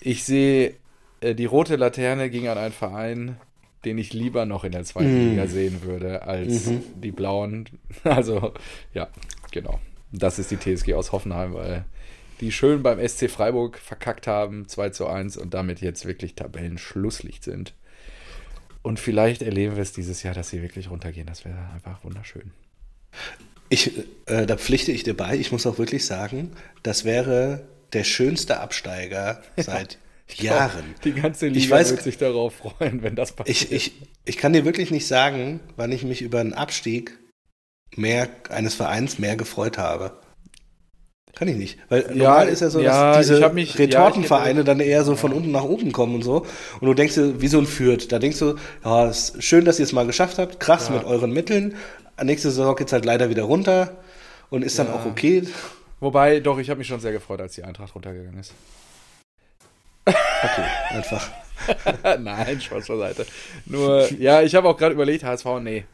[0.00, 0.74] Ich sehe
[1.20, 3.36] äh, die rote Laterne ging an einen Verein,
[3.84, 5.30] den ich lieber noch in der zweiten Mhm.
[5.30, 6.70] Liga sehen würde, als
[7.02, 7.68] die blauen.
[8.04, 8.52] Also,
[8.94, 9.08] ja,
[9.50, 9.80] genau.
[10.12, 11.84] Das ist die TSG aus Hoffenheim, weil
[12.40, 17.42] die schön beim SC Freiburg verkackt haben, 2 zu 1 und damit jetzt wirklich Tabellenschlusslicht
[17.42, 17.74] sind.
[18.88, 21.26] Und vielleicht erleben wir es dieses Jahr, dass sie wirklich runtergehen.
[21.26, 22.52] Das wäre einfach wunderschön.
[23.68, 28.04] ich, äh, da pflichte ich dir bei, ich muss auch wirklich sagen, das wäre der
[28.04, 29.98] schönste Absteiger seit
[30.36, 30.94] Jahren.
[31.04, 33.70] Die ganze Ich Liga weiß- wird sich darauf freuen, wenn das passiert.
[33.70, 33.92] Ich, ich,
[34.24, 37.18] ich kann dir wirklich nicht sagen, wann ich mich über einen Abstieg
[37.94, 40.18] mehr eines Vereins mehr gefreut habe.
[41.38, 41.78] Kann ich nicht.
[41.88, 45.04] Weil Ja, normal ist ja so, dass ja, diese mich- ja, Retortenvereine ich dann eher
[45.04, 46.44] so von unten nach oben kommen und so.
[46.80, 48.10] Und du denkst dir, wie so ein Fürth.
[48.10, 50.58] Da denkst du, ja, ist schön, dass ihr es mal geschafft habt.
[50.58, 50.94] Krass Ja.
[50.96, 51.76] mit euren Mitteln.
[52.22, 53.98] Nächste Saison geht's halt leider wieder runter.
[54.50, 54.94] Und ist dann Ja.
[54.94, 55.44] auch okay.
[56.00, 58.52] Wobei, doch, ich habe mich schon sehr gefreut, als die Eintracht runtergegangen ist.
[60.06, 61.28] Okay, einfach.
[62.20, 63.26] Nein, Spaß beiseite.
[63.66, 65.84] Nur, ja, ich habe auch gerade überlegt, HSV, nee.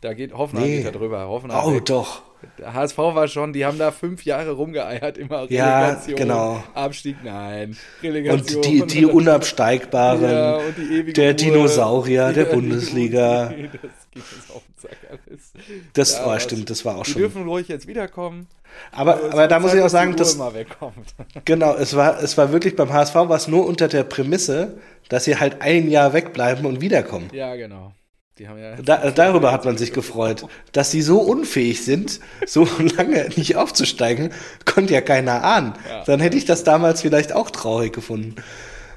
[0.00, 0.76] Da geht Hoffenheim Nee.
[0.78, 1.26] geht da drüber.
[1.28, 1.86] Hoffenheim Oh, weg.
[1.86, 2.22] doch.
[2.58, 6.16] Der HSV war schon, die haben da fünf Jahre rumgeeiert, immer Ja, Relegation.
[6.16, 6.64] genau.
[6.74, 7.76] Abstieg, nein.
[8.02, 8.56] Relegation.
[8.56, 10.22] Und die, die Unabsteigbaren.
[10.30, 11.34] ja, und die der Ruhe.
[11.34, 13.44] Dinosaurier der Ja, die- Bundesliga.
[13.44, 15.52] Das geht uns auf den Sack alles.
[15.94, 17.22] Das, Ja, oh, was- stimmt, das war auch Die schon.
[17.22, 18.46] dürfen ruhig jetzt wiederkommen.
[18.90, 20.38] Aber, Also aber da muss Zeit, ich auch die sagen, dass,
[21.44, 24.78] genau, es war, es war wirklich beim HSV war es nur unter der Prämisse,
[25.08, 27.28] dass sie halt ein Jahr wegbleiben und wiederkommen.
[27.32, 27.92] Ja, genau.
[28.38, 28.76] Die haben ja.
[28.76, 30.46] Da, darüber hat man sich gefreut.
[30.72, 32.66] Dass sie so unfähig sind, so
[32.96, 34.32] lange nicht aufzusteigen,
[34.64, 35.74] konnte ja keiner ahnen.
[35.88, 36.04] Ja.
[36.04, 38.36] Dann hätte ich das damals vielleicht auch traurig gefunden.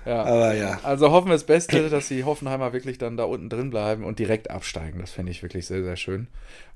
[0.05, 0.23] ja.
[0.23, 0.79] Aber ja.
[0.83, 4.19] Also hoffen wir das Beste, dass die Hoffenheimer wirklich dann da unten drin bleiben und
[4.19, 4.99] direkt absteigen.
[5.01, 6.27] Das fände ich wirklich sehr, sehr schön.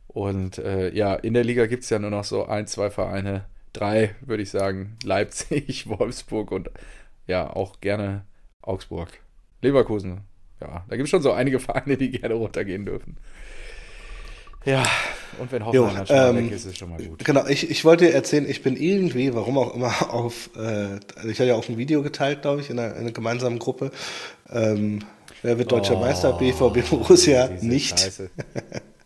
[0.07, 3.45] Und äh, ja, in der Liga gibt es ja nur noch so ein, zwei Vereine.
[3.73, 4.97] Drei, würde ich sagen.
[5.03, 6.69] Leipzig, Wolfsburg und
[7.27, 8.25] ja, auch gerne
[8.61, 9.09] Augsburg.
[9.61, 10.21] Leverkusen.
[10.61, 13.17] Ja, da gibt es schon so einige Vereine, die gerne runtergehen dürfen.
[14.65, 14.83] Ja,
[15.39, 17.23] und wenn Hoffenheim Jo, dann schon ähm, weg ist, ist schon mal gut.
[17.23, 21.29] Genau, ich, ich wollte dir erzählen, ich bin irgendwie, warum auch immer, auf, äh, also
[21.29, 23.91] ich hatte ja auch ein Video geteilt, glaube ich, in einer, in einer gemeinsamen Gruppe.
[24.51, 24.99] Ähm,
[25.43, 26.33] wer wird deutscher Oh, Meister?
[26.33, 28.11] BVB Borussia nicht.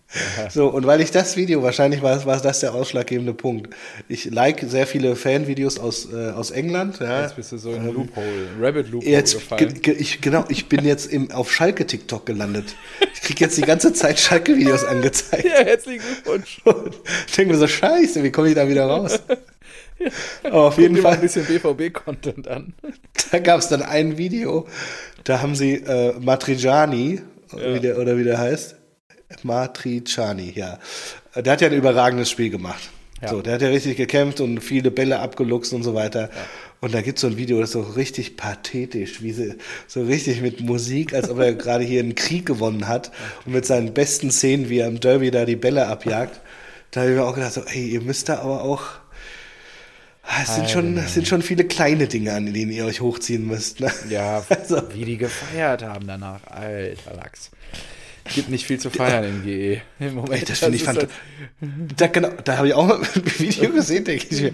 [0.50, 3.74] So, und weil ich das Video, wahrscheinlich war, war das der ausschlaggebende Punkt.
[4.08, 7.00] Ich like sehr viele Fanvideos aus, äh, aus England.
[7.00, 7.24] Ja.
[7.24, 9.82] Jetzt bist du so in einen Loophole, Rabbit Loophole Jetzt, ge, gefallen.
[9.82, 12.76] ge, ich, genau, ich bin jetzt im, auf Schalke TikTok gelandet.
[13.14, 15.46] Ich krieg jetzt die ganze Zeit Schalke-Videos angezeigt.
[15.54, 16.62] Ja, herzlichen Glückwunsch.
[16.66, 16.96] Und
[17.28, 19.20] ich denke mir so, scheiße, wie komme ich da wieder raus?
[20.44, 21.14] Aber auf jeden Fall.
[21.14, 22.74] ein bisschen BVB-Content an.
[23.32, 24.68] Da gab es dann ein Video,
[25.24, 27.22] da haben sie äh, Matriciani,
[27.52, 28.76] wie der, oder wie der heißt.
[29.44, 30.80] Matriciani, ja.
[31.36, 32.90] Der hat ja ein überragendes Spiel gemacht.
[33.22, 33.30] Ja.
[33.30, 36.30] So, der hat ja richtig gekämpft und viele Bälle abgeluchst und so weiter.
[36.82, 39.56] Und da gibt es so ein Video, das ist so richtig pathetisch, wie sie
[39.88, 43.12] so richtig mit Musik, als ob er gerade hier einen Krieg gewonnen hat
[43.46, 46.42] und mit seinen besten Szenen, wie er im Derby da die Bälle abjagt.
[46.92, 48.82] Da habe ich mir auch gedacht, so, ey, ihr müsst da aber auch.
[50.26, 53.46] Ah, Es sind, schon, es sind schon viele kleine Dinge, an denen ihr euch hochziehen
[53.48, 53.80] müsst.
[53.80, 53.92] Ne?
[54.10, 56.40] Ja, Also- wie die gefeiert haben danach.
[56.48, 57.50] Alter Lachs.
[58.34, 60.34] Gibt nicht viel zu feiern im GE im Moment.
[60.34, 61.08] Ey, das finde ich ist fand,
[61.98, 64.54] da, genau, da habe ich auch mal ein Video gesehen, denke ich mir,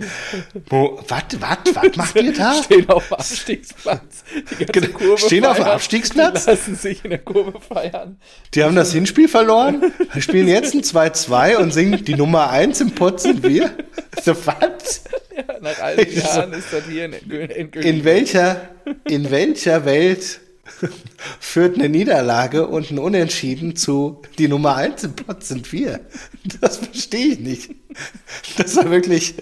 [0.70, 2.54] was, was, was macht ihr da?
[2.64, 4.24] Stehen auf dem Abstiegsplatz.
[4.72, 5.76] Genau, stehen auf dem feiern.
[5.76, 6.46] Abstiegsplatz?
[6.48, 8.20] Lassen sich in der Kurve feiern.
[8.56, 12.92] Die haben das Hinspiel verloren, spielen jetzt ein 2-2 und singen die Nummer 1 im
[12.92, 13.72] Pott sind wir.
[14.24, 15.04] So, was?
[15.38, 17.86] Ja, nach all den so- Jahren ist das hier ein endgültig.
[17.86, 18.70] In welcher,
[19.08, 20.42] in welcher Welt
[21.40, 26.02] führt eine Niederlage und ein Unentschieden zu die Nummer 1 im Pott sind wir?
[26.62, 27.72] Das verstehe ich nicht.
[28.58, 29.36] Das war wirklich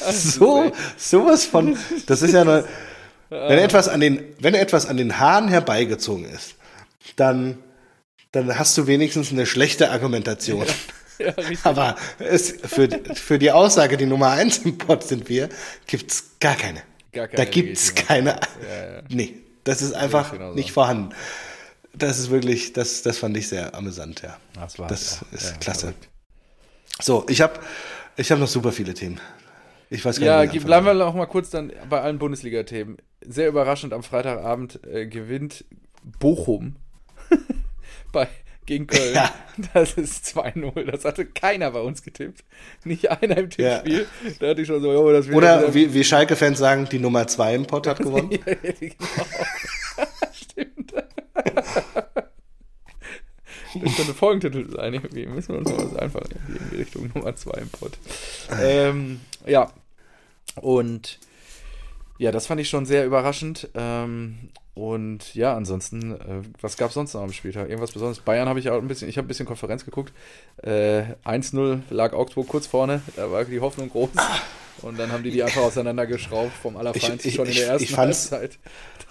[0.00, 2.64] so, sowas von, das ist ja eine,
[3.30, 6.54] wenn etwas an den, wenn etwas an den Haaren herbeigezogen ist,
[7.16, 7.58] dann,
[8.32, 10.66] dann hast du wenigstens eine schlechte Argumentation.
[11.18, 11.32] ja.
[11.62, 15.48] Aber es, für, für die Aussage, die Nummer 1 im Pott sind wir,
[15.86, 16.82] gibt's gar keine.
[17.12, 18.06] Gar keine da gibt's Legitimation.
[18.06, 18.30] keine.
[18.30, 19.02] Ja, ja.
[19.08, 20.54] Nee, das ist einfach genau so.
[20.54, 21.14] nicht vorhanden.
[21.92, 24.36] Das ist wirklich, das, das fand ich sehr amüsant, ja.
[24.54, 25.94] Das, war Das ja, ist ja, klasse.
[27.00, 27.54] So, ich habe
[28.16, 29.20] ich hab noch super viele Themen.
[29.90, 30.54] Ich weiß gar Ja, nicht.
[30.54, 32.96] der bleiben wir auch mal kurz dann bei allen Bundesliga-Themen.
[33.20, 35.64] Sehr überraschend am Freitagabend äh, gewinnt
[36.18, 36.76] Bochum
[38.12, 38.28] bei,
[38.66, 39.14] gegen Köln.
[39.14, 39.32] Ja.
[39.72, 40.90] Das ist 2-0.
[40.90, 42.42] Das hatte keiner bei uns getippt.
[42.84, 44.06] Nicht einer im Tippspiel.
[44.40, 46.98] Da hatte ich schon so, oh, das wird Oder wieder- wie, wie Schalke-Fans sagen, die
[46.98, 48.30] Nummer 2 im Pott hat gewonnen.
[48.46, 48.96] Ja, genau.
[50.32, 50.92] Stimmt.
[53.82, 54.94] Das könnte Folgentitel sein.
[54.94, 56.28] Irgendwie müssen wir uns mal was einfallen.
[56.48, 57.92] In die Richtung Nummer 2 im Pott.
[58.60, 59.72] Ähm, ja.
[60.56, 61.18] Und
[62.18, 63.68] ja, das fand ich schon sehr überraschend.
[63.74, 67.68] Ähm, und ja, ansonsten, äh, was gab es sonst noch am Spieltag?
[67.68, 68.20] Irgendwas Besonderes?
[68.20, 70.12] Bayern habe ich auch ein bisschen, ich habe ein bisschen Konferenz geguckt.
[70.62, 74.10] Äh, 1-0 lag Augsburg kurz vorne, da war die Hoffnung groß.
[74.82, 77.68] Und dann haben die die einfach auseinandergeschraubt vom Allerfeinsten Ich- ich- schon in der ich-
[77.68, 78.58] ersten ich fand's- Halbzeit.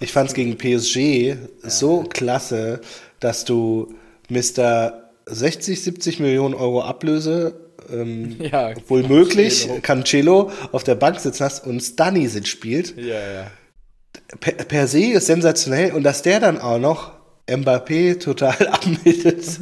[0.00, 2.80] Ich fand es gegen PSG so klasse,
[3.20, 3.94] dass du
[4.28, 5.04] Mr.
[5.26, 7.54] 60, 70 Millionen Euro Ablöse,
[7.90, 9.80] ähm, Ja, wohl möglich, Cancelo.
[9.82, 12.96] Cancelo auf der Bank sitzen hast und Stanisic spielt.
[12.98, 13.50] Ja, ja.
[14.40, 17.12] Per, per se ist sensationell und dass der dann auch noch
[17.46, 19.60] Mbappé total abmeldet,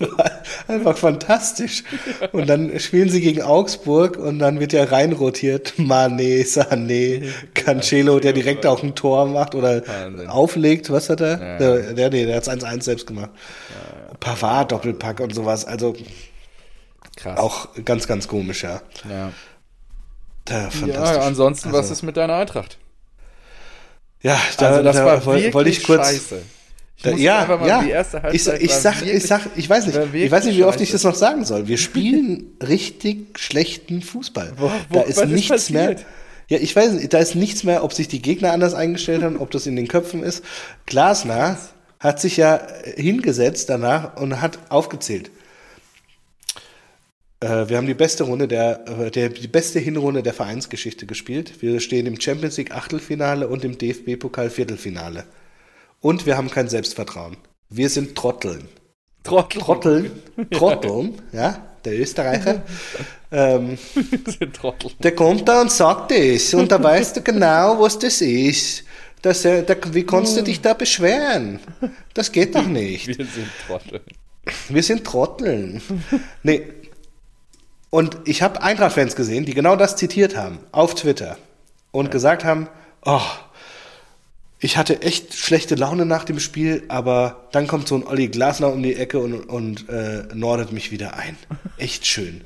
[0.00, 0.30] war
[0.66, 1.84] einfach fantastisch.
[2.32, 5.74] Und dann spielen sie gegen Augsburg und dann wird ja reinrotiert.
[5.78, 10.28] Mané, Sané, Cancelo, der direkt auch ein Tor macht oder Wahnsinn.
[10.28, 10.90] auflegt.
[10.90, 11.40] Was hat er?
[11.40, 11.58] Ja.
[11.58, 13.30] Der, der, nee, der hat 1-1 selbst gemacht.
[14.18, 15.64] Pavard, Doppelpack und sowas.
[15.64, 15.94] Also
[17.16, 17.38] Krass.
[17.38, 18.82] auch ganz, ganz komisch, ja.
[19.08, 19.30] Ja.
[20.48, 21.22] Ja, fantastisch.
[21.22, 22.78] ansonsten, was Also, ist mit deiner Eintracht?
[24.22, 26.06] Ja, da, also, das da war wollte ich kurz.
[26.06, 26.42] scheiße.
[27.02, 27.82] Ich ja, ja.
[27.82, 28.60] die erste ich, ich, sag,
[29.00, 31.04] ich wirklich- sag, ich weiß nicht, ich weiß nicht, wie oft ich scheiße.
[31.04, 31.66] das noch sagen soll.
[31.66, 34.52] Wir spielen richtig schlechten Fußball.
[34.58, 35.96] Wo- wo- da ist was ist nichts mehr.
[36.48, 39.38] Ja, ich weiß nicht, da ist nichts mehr, ob sich die Gegner anders eingestellt haben,
[39.38, 40.44] ob das in den Köpfen ist.
[40.84, 41.56] Glasner
[42.00, 42.60] hat sich ja
[42.96, 45.30] hingesetzt danach und hat aufgezählt.
[47.40, 51.62] Äh, wir haben die beste Runde der, äh, der, die beste Hinrunde der Vereinsgeschichte gespielt.
[51.62, 55.24] Wir stehen im Champions League Achtelfinale und im DFB-Pokal Viertelfinale.
[56.00, 57.36] Und wir haben kein Selbstvertrauen.
[57.70, 58.68] Wir sind Trotteln.
[59.22, 59.60] Trottel.
[59.60, 60.10] Trotteln,
[60.50, 62.62] Trotteln, ja, der Österreicher.
[63.32, 64.92] ähm, sind Trottel.
[64.98, 68.84] der kommt da und sagt das und da weißt du genau, was das ist.
[69.22, 71.60] Das, äh, da, wie kannst du dich da beschweren?
[72.14, 73.08] Das geht doch nicht.
[73.08, 74.00] Wir sind Trottel.
[74.70, 75.82] Wir sind Trotteln.
[76.42, 76.62] Nee.
[77.90, 81.36] Und ich habe Eintracht-Fans gesehen, die genau das zitiert haben auf Twitter
[81.90, 82.68] und gesagt haben,
[83.04, 83.20] oh,
[84.60, 88.72] ich hatte echt schlechte Laune nach dem Spiel, aber dann kommt so ein Olli Glasner
[88.72, 91.36] um die Ecke und, und äh, nordet mich wieder ein.
[91.78, 92.42] Echt schön.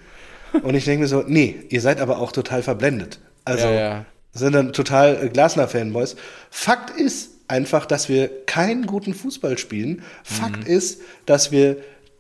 [0.63, 3.19] Und ich denke mir so, nee, ihr seid aber auch total verblendet.
[3.45, 4.05] Also Ja, ja.
[4.33, 6.15] sind dann total äh, Glasner-Fanboys.
[6.51, 10.03] Fakt ist einfach, dass wir keinen guten Fußball spielen.
[10.23, 11.79] Fakt ist, dass wir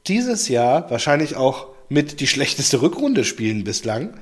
[0.08, 4.14] dieses Jahr wahrscheinlich auch mit die schlechteste Rückrunde spielen bislang.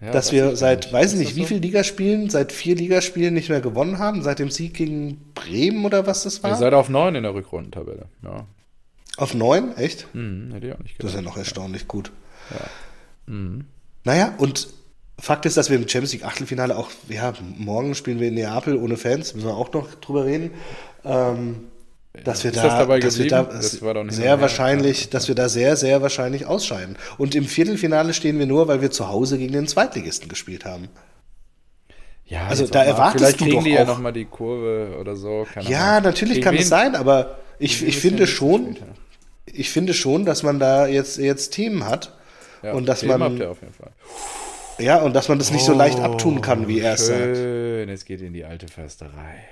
[0.00, 0.92] Ja, dass wir seit, nicht.
[0.94, 1.46] weiß nicht, wie so?
[1.48, 6.06] viel Ligaspielen, seit vier Ligaspielen nicht mehr gewonnen haben, seit dem Sieg gegen Bremen oder
[6.06, 6.56] was das Ihr war?
[6.56, 8.06] seid auf 9 in der Rückrundentabelle.
[8.22, 8.46] Ja.
[9.18, 10.06] Auf neun, echt?
[10.14, 11.16] Hm, hätte ich auch nicht Das ist gedacht.
[11.16, 12.12] ja noch erstaunlich gut.
[13.26, 13.66] Mhm.
[14.04, 14.68] Naja, und
[15.18, 18.76] Fakt ist, dass wir im Champions League Achtelfinale auch, ja, morgen spielen wir in Neapel
[18.76, 20.52] ohne Fans, müssen wir auch noch drüber reden.
[21.04, 21.64] Ähm,
[22.24, 23.42] dass wir Ist da, das dabei dass wir da?
[23.44, 26.96] Das war doch nicht sehr wahrscheinlich, dass wir da sehr, sehr wahrscheinlich ausscheiden.
[27.18, 30.88] Und im Viertelfinale stehen wir nur, weil wir zu Hause gegen den Zweitligisten gespielt haben.
[32.26, 32.90] Ja, Also da auch mal.
[32.90, 35.46] erwartest Vielleicht du kriegen doch die ja auch- nochmal die Kurve oder so.
[35.68, 36.04] Ja, Ahnung.
[36.04, 38.76] natürlich Gegen kann wen- es sein, aber ich, ich finde schon,
[39.46, 42.12] ich finde schon, dass man da jetzt, jetzt Themen hat.
[42.62, 43.42] Ja, und dass Themen man-.
[44.78, 47.20] Ja, und dass man das nicht so leicht abtun kann, wie er es sagt.
[47.20, 49.44] Oh, Schön, es geht in die alte Försterei.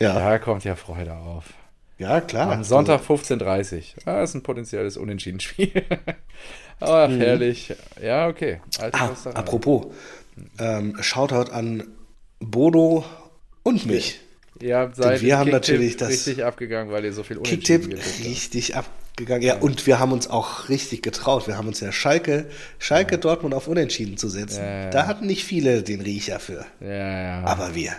[0.00, 1.44] Ja, Da kommt ja Freude auf.
[1.98, 2.50] ja klar.
[2.52, 4.08] Am Sonntag 15.30 Uhr.
[4.12, 5.70] Ah, ist ein potenzielles Unentschieden-Spiel.
[6.80, 7.72] Ach, herrlich.
[8.02, 8.60] Ja, okay.
[8.80, 8.90] Mhm.
[8.92, 9.86] Ah, apropos,
[10.58, 11.84] ähm, Shoutout an
[12.40, 13.04] Bodo
[13.62, 14.20] und mich.
[14.60, 18.76] Ihr seid wir haben natürlich das- richtig abgegangen, weil ihr so viel Unentschieden Kicktipp richtig
[18.76, 19.42] abgegangen.
[19.42, 21.46] Ja, und wir haben uns auch richtig getraut.
[21.46, 22.46] Wir haben uns ja Schalke,
[22.78, 24.62] Schalke Dortmund auf Unentschieden zu setzen.
[24.62, 24.90] Ja, ja.
[24.90, 26.66] Da hatten nicht viele den Riecher für.
[26.80, 26.88] Ja,
[27.40, 27.44] ja.
[27.44, 27.92] Aber wir.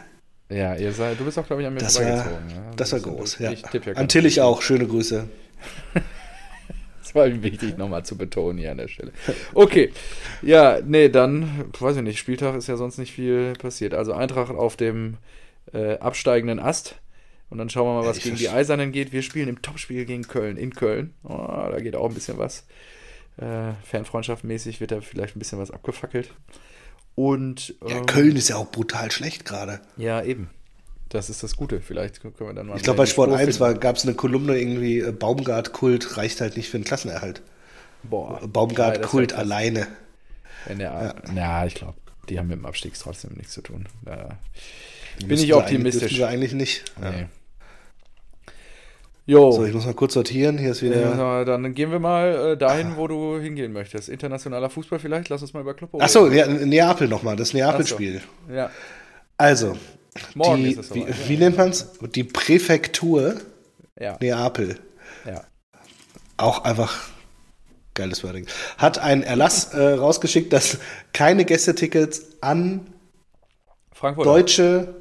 [0.49, 2.49] Ja, ihr seid, du bist auch, glaube ich, an mir Das war, vorbeigezogen.
[2.49, 2.71] ja.
[2.75, 3.39] das war bist- groß.
[3.39, 3.51] Ja.
[3.51, 4.62] Ich tippe ja An Tillich auch.
[4.62, 5.27] Schöne Grüße.
[7.01, 9.13] Das war wichtig, nochmal zu betonen hier an der Stelle.
[9.53, 9.93] Okay,
[10.41, 13.93] ja, nee, dann, weiß ich nicht, Spieltag ist ja sonst nicht viel passiert.
[13.93, 15.15] Also Eintracht auf dem
[15.71, 16.96] äh, absteigenden Ast.
[17.50, 19.13] Und dann schauen wir mal, was ich gegen die Eisernen geht.
[19.13, 21.13] Wir spielen im Topspiel gegen Köln, in Köln.
[21.23, 22.65] Oh, da geht auch ein bisschen was.
[23.37, 26.31] Äh, Fanfreundschaftmäßig wird da vielleicht ein bisschen was abgefackelt.
[27.16, 29.80] Und Ja, ähm, Köln ist ja auch brutal schlecht gerade.
[29.98, 30.50] Ja, eben.
[31.10, 31.80] Das ist das Gute.
[31.82, 32.76] Vielleicht können wir dann mal.
[32.76, 33.80] Ich glaube, bei Sport Spur 1 finden.
[33.80, 37.42] gab es eine Kolumne irgendwie, äh, Baumgart-Kult reicht halt nicht für einen Klassenerhalt.
[38.04, 39.40] Boah, ja, das Baumgart-Kult krass.
[39.40, 39.88] alleine.
[40.66, 41.66] Wenn der, ja.
[41.66, 41.94] ich glaube.
[42.28, 43.88] die haben mit dem Abstieg trotzdem nichts zu tun.
[44.04, 44.38] Da
[45.26, 46.04] bin ich optimistisch.
[46.04, 46.84] Eigentlich, wir eigentlich nicht.
[47.02, 47.30] Ja.
[49.28, 50.58] Jo, So, ich muss mal kurz sortieren.
[50.58, 51.00] Hier ist wieder.
[51.17, 54.08] ja, dann gehen wir mal äh, dahin, wo du hingehen möchtest.
[54.08, 55.30] Internationaler Fußball vielleicht?
[55.30, 58.21] Lass uns mal über Kloppo Achso, ja, Neapel nochmal, das Neapel-Spiel.
[58.54, 58.69] Ja,
[59.38, 59.76] Also,
[60.36, 61.30] morgen die, ist es wie, soweit.
[61.30, 61.90] wie nennt man es?
[62.13, 63.36] Die Präfektur
[64.00, 64.78] ja, Neapel.
[65.26, 65.42] ja.
[66.38, 66.96] Auch einfach
[67.96, 68.46] geiles Wording.
[68.78, 70.78] Hat einen Erlass äh, rausgeschickt, dass
[71.13, 72.88] keine Gästetickets an
[73.94, 74.26] Frankfurt.
[74.28, 74.96] Deutsche.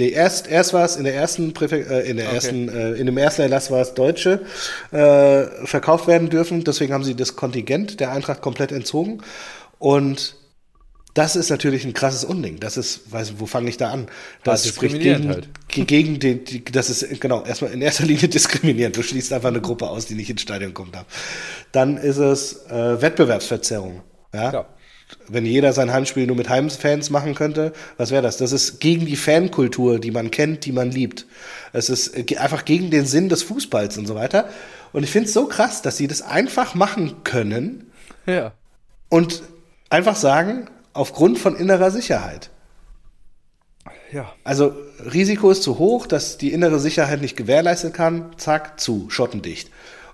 [0.00, 2.34] Nee, erst, erst war es in der ersten Präfek äh, in der Okay.
[2.36, 4.40] ersten, äh, in dem ersten Erlass war es Deutsche
[4.92, 6.64] äh, verkauft werden dürfen.
[6.64, 9.22] Deswegen haben sie das Kontingent der Eintracht komplett entzogen.
[9.78, 10.36] Und
[11.12, 12.60] das ist natürlich ein krasses Unding.
[12.60, 14.06] Das ist, weiß wo fange ich da an?
[14.42, 15.36] Das Hart spricht gegen,
[15.68, 18.96] gegen den, die, das ist genau erstmal in erster Linie diskriminierend.
[18.96, 20.96] Du schließt einfach eine Gruppe aus, die nicht ins Stadion kommt.
[21.72, 24.00] Dann ist es äh, Wettbewerbsverzerrung.
[24.32, 24.50] Ja?
[24.50, 24.66] Ja.
[25.28, 28.36] Wenn jeder sein Heimspiel nur mit Heimfans machen könnte, was wäre das?
[28.36, 31.26] Das ist gegen die Fankultur, die man kennt, die man liebt.
[31.72, 34.48] Es ist äh, einfach gegen den Sinn des Fußballs und so weiter.
[34.92, 37.90] Und ich finde es so krass, dass sie das einfach machen können
[38.26, 38.52] Ja.
[39.08, 39.42] und
[39.88, 42.50] einfach sagen, aufgrund von innerer Sicherheit.
[44.12, 44.32] Ja.
[44.42, 44.74] Also
[45.12, 48.32] Risiko ist zu hoch, dass die innere Sicherheit nicht gewährleistet kann.
[48.36, 49.70] Zack, zu, schottendicht.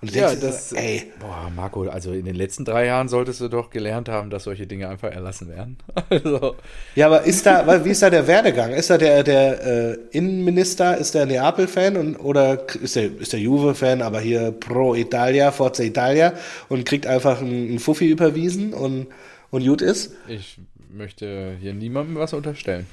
[0.06, 3.48] Und Ja, das, so, ey, boah, Marco, also in den letzten drei Jahren solltest du
[3.48, 5.78] doch gelernt haben, dass solche Dinge einfach erlassen werden.
[6.08, 6.54] Also,
[6.94, 8.72] Ja, aber ist da, wie ist da der Werdegang?
[8.72, 13.40] Ist da der, der äh, Innenminister, ist der Neapel-Fan und oder ist der, ist der
[13.40, 16.32] Juve-Fan, aber hier pro Italia, Forza Italia
[16.68, 19.08] und kriegt einfach einen, einen Fuffi überwiesen und,
[19.50, 20.12] und gut ist?
[20.28, 20.58] ich
[20.96, 22.86] möchte hier niemandem was unterstellen.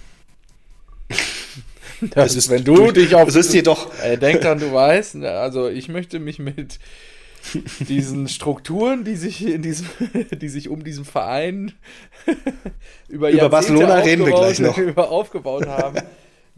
[2.16, 5.16] Das ist, wenn du dich auf Es ist dir doch, Äh, denk dran, du weißt,
[5.16, 6.80] ne, also ich möchte mich mit
[7.88, 9.88] diesen Strukturen, die sich in diesem,
[10.32, 11.74] die sich um diesen Verein
[13.10, 14.78] über, Über Barcelona reden wir gleich noch.
[14.78, 15.98] Über aufgebaut haben.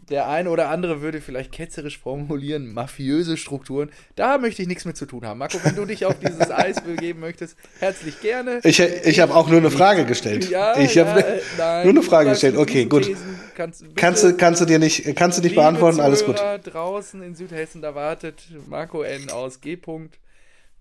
[0.08, 3.90] Der eine oder andere würde vielleicht ketzerisch formulieren, mafiöse Strukturen.
[4.14, 5.38] Da möchte ich nichts mit zu tun haben.
[5.38, 8.60] Marco, wenn du dich auf dieses Eis begeben möchtest, herzlich gerne.
[8.62, 10.48] ich, ich habe auch nur eine Frage gestellt.
[10.48, 12.56] Ja, ich ja, habe äh, nein, nur eine Frage gestellt.
[12.56, 13.10] Okay, gut.
[13.56, 15.98] Kannst, Kannst du, kannst du dir nicht, kannst du nicht beantworten?
[15.98, 16.36] Alles gut.
[16.64, 19.30] Draußen in Südhessen, da wartet Marco N.
[19.30, 19.74] aus G.
[19.74, 20.10] -Punkt.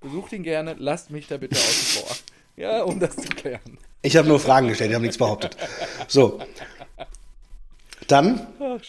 [0.01, 2.15] Besucht ihn gerne, lasst mich da bitte außen vor.
[2.57, 3.79] Ja, um das zu klären.
[4.01, 5.57] Ich habe nur Fragen gestellt, ich habe nichts behauptet.
[6.07, 6.39] So.
[8.07, 8.79] Dann Ach,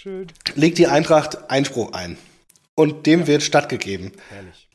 [0.54, 2.18] legt die Eintracht Einspruch ein.
[2.74, 4.12] Und dem wird stattgegeben.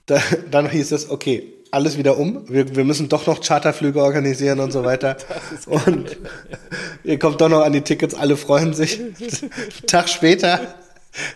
[0.07, 0.19] Da,
[0.49, 2.47] dann hieß es, okay, alles wieder um.
[2.49, 5.17] Wir, wir müssen doch noch Charterflüge organisieren und so weiter.
[5.65, 6.17] Und
[7.03, 8.99] ihr kommt doch noch an die Tickets, alle freuen sich.
[9.87, 10.75] Tag später,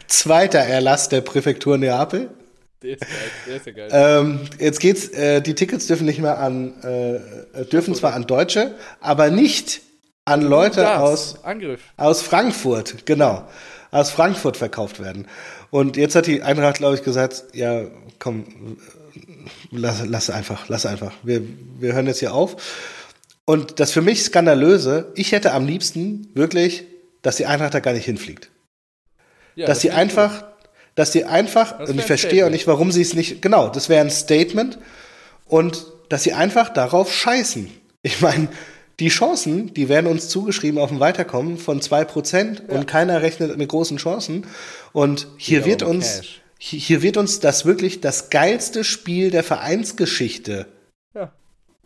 [0.08, 2.30] zweiter Erlass der Präfektur Neapel.
[2.84, 3.10] Der ist geil,
[3.48, 3.90] der ist ja geil.
[3.92, 8.76] Ähm, jetzt geht's, äh, die Tickets dürfen nicht mehr an, äh, dürfen zwar an Deutsche,
[9.00, 9.82] aber nicht
[10.26, 11.82] an Leute Das, aus Angriff.
[11.98, 13.48] aus Frankfurt, genau.
[13.92, 15.28] Aus Frankfurt verkauft werden.
[15.70, 17.84] Und jetzt hat die Eintracht, glaube ich, gesagt, ja,
[18.20, 18.78] komm,
[19.72, 21.14] lass, lass einfach, lass einfach.
[21.24, 21.42] Wir,
[21.80, 22.56] wir hören jetzt hier auf.
[23.46, 26.86] Und das für mich Skandalöse, ich hätte am liebsten wirklich,
[27.22, 28.50] dass die Eintracht da gar nicht hinfliegt.
[29.56, 30.46] Ja, dass das sie einfach,
[30.96, 33.88] dass die einfach, Das und ich verstehe auch nicht, warum sie es nicht, genau, das
[33.88, 34.80] wäre ein Statement.
[35.46, 37.70] Und dass sie einfach darauf scheißen.
[38.02, 38.50] Ich meine,
[39.00, 43.68] die Chancen, die werden uns zugeschrieben auf dem Weiterkommen von 2% und keiner rechnet mit
[43.70, 44.46] großen Chancen.
[44.94, 46.42] Und hier wird uns, Cash.
[46.58, 50.68] hier wird uns das wirklich das geilste Spiel der Vereinsgeschichte
[51.14, 51.32] Ja.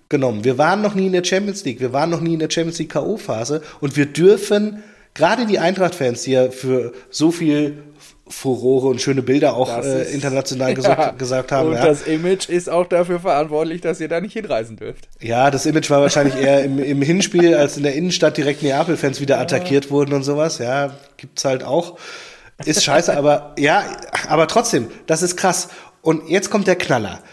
[0.07, 0.43] genommen.
[0.43, 2.77] Wir waren noch nie in der Champions League, wir waren noch nie in der Champions
[2.79, 4.83] League K.O.-Phase und wir dürfen,
[5.15, 7.81] gerade die Eintracht-Fans, die ja für so viel
[8.29, 11.11] Furore und schöne Bilder auch äh, ist- international gesagt, Ja.
[11.17, 11.69] gesagt haben.
[11.69, 11.85] Und Ja.
[11.85, 15.07] das Image ist auch dafür verantwortlich, dass ihr da nicht hinreisen dürft.
[15.19, 19.19] ja, das Image war wahrscheinlich eher im, im Hinspiel, als in der Innenstadt direkt Neapel-Fans
[19.19, 20.59] wieder attackiert wurden und sowas.
[20.59, 21.97] Ja, gibt's halt auch.
[22.65, 23.83] Ist scheiße, aber ja,
[24.27, 25.69] aber trotzdem, das ist krass.
[26.01, 27.23] Und jetzt kommt der Knaller.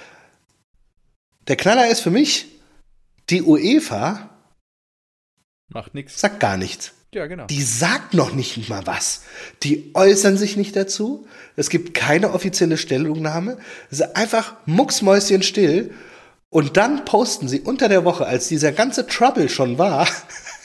[1.49, 2.47] Der Knaller ist für mich,
[3.31, 4.31] die UEFA
[5.69, 6.21] Macht nichts.
[6.21, 6.93] sagt gar nichts.
[7.15, 7.47] Ja, genau.
[7.47, 9.23] Die sagt noch nicht mal was.
[9.63, 11.27] Die äußern sich nicht dazu.
[11.57, 13.59] Es gibt keine offizielle Stellungnahme.
[13.91, 15.95] Es ist einfach mucksmäuschenstill.
[16.51, 20.09] Und dann posten sie unter der Woche, als dieser ganze Trouble schon war,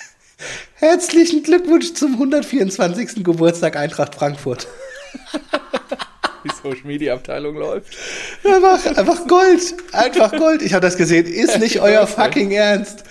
[0.75, 3.23] herzlichen Glückwunsch zum 124.
[3.23, 4.67] Geburtstag Eintracht Frankfurt.
[6.43, 7.97] Die Social Media Abteilung läuft.
[8.43, 9.75] Einfach, einfach Gold.
[9.91, 10.61] Einfach Gold.
[10.61, 11.25] Ich habe das gesehen.
[11.25, 13.03] Ist nicht euer fucking Ernst.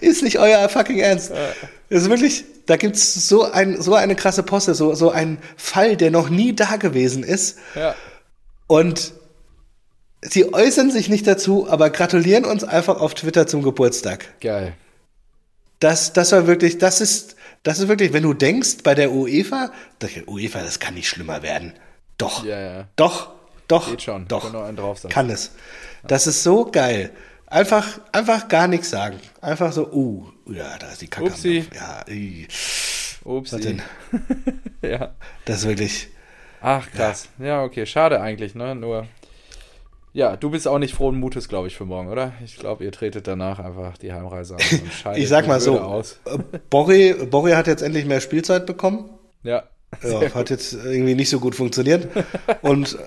[0.00, 1.32] Ist nicht euer fucking Ernst.
[1.90, 5.96] Das ist wirklich, da gibt's so, ein, so eine krasse Posse, so, so ein Fall,
[5.96, 7.58] der noch nie da gewesen ist.
[7.74, 7.94] Ja.
[8.66, 9.12] Und
[10.22, 14.40] sie äußern sich nicht dazu, aber gratulieren uns einfach auf Twitter zum Geburtstag.
[14.40, 14.74] Geil.
[15.80, 19.72] Das, das war wirklich, das ist, Das ist wirklich, wenn du denkst, bei der UEFA,
[20.26, 21.72] UEFA, das kann nicht schlimmer werden.
[22.18, 22.44] Doch.
[22.44, 22.88] Ja, ja.
[22.96, 23.32] Doch.
[23.68, 23.90] Doch.
[23.90, 24.28] Geht schon.
[24.28, 24.52] Doch.
[25.08, 25.52] Kann es.
[26.06, 27.10] Das ist so geil.
[27.46, 29.18] Einfach, einfach gar nichts sagen.
[29.40, 31.26] Einfach so, uh, ja, da ist die Kacke.
[31.26, 31.66] Upsi.
[31.74, 32.46] Ja, ih.
[33.24, 33.52] Ups.
[33.52, 33.82] Was denn?
[34.82, 35.14] ja.
[35.44, 36.08] Das ist wirklich.
[36.60, 37.28] Ach, krass.
[37.38, 37.62] Ja.
[37.62, 37.86] okay.
[37.86, 38.74] Schade eigentlich, ne?
[38.74, 39.06] Nur.
[40.12, 42.34] Ja, du bist auch nicht frohen Mutes, glaube ich, für morgen, oder?
[42.44, 46.54] Ich glaube, ihr tretet danach einfach die Heimreise an und Ich sag mal so, äh,
[46.70, 49.10] Borri hat jetzt endlich mehr Spielzeit bekommen.
[49.42, 49.64] Ja.
[50.02, 52.08] Ja, hat jetzt irgendwie nicht so gut funktioniert.
[52.62, 52.98] Und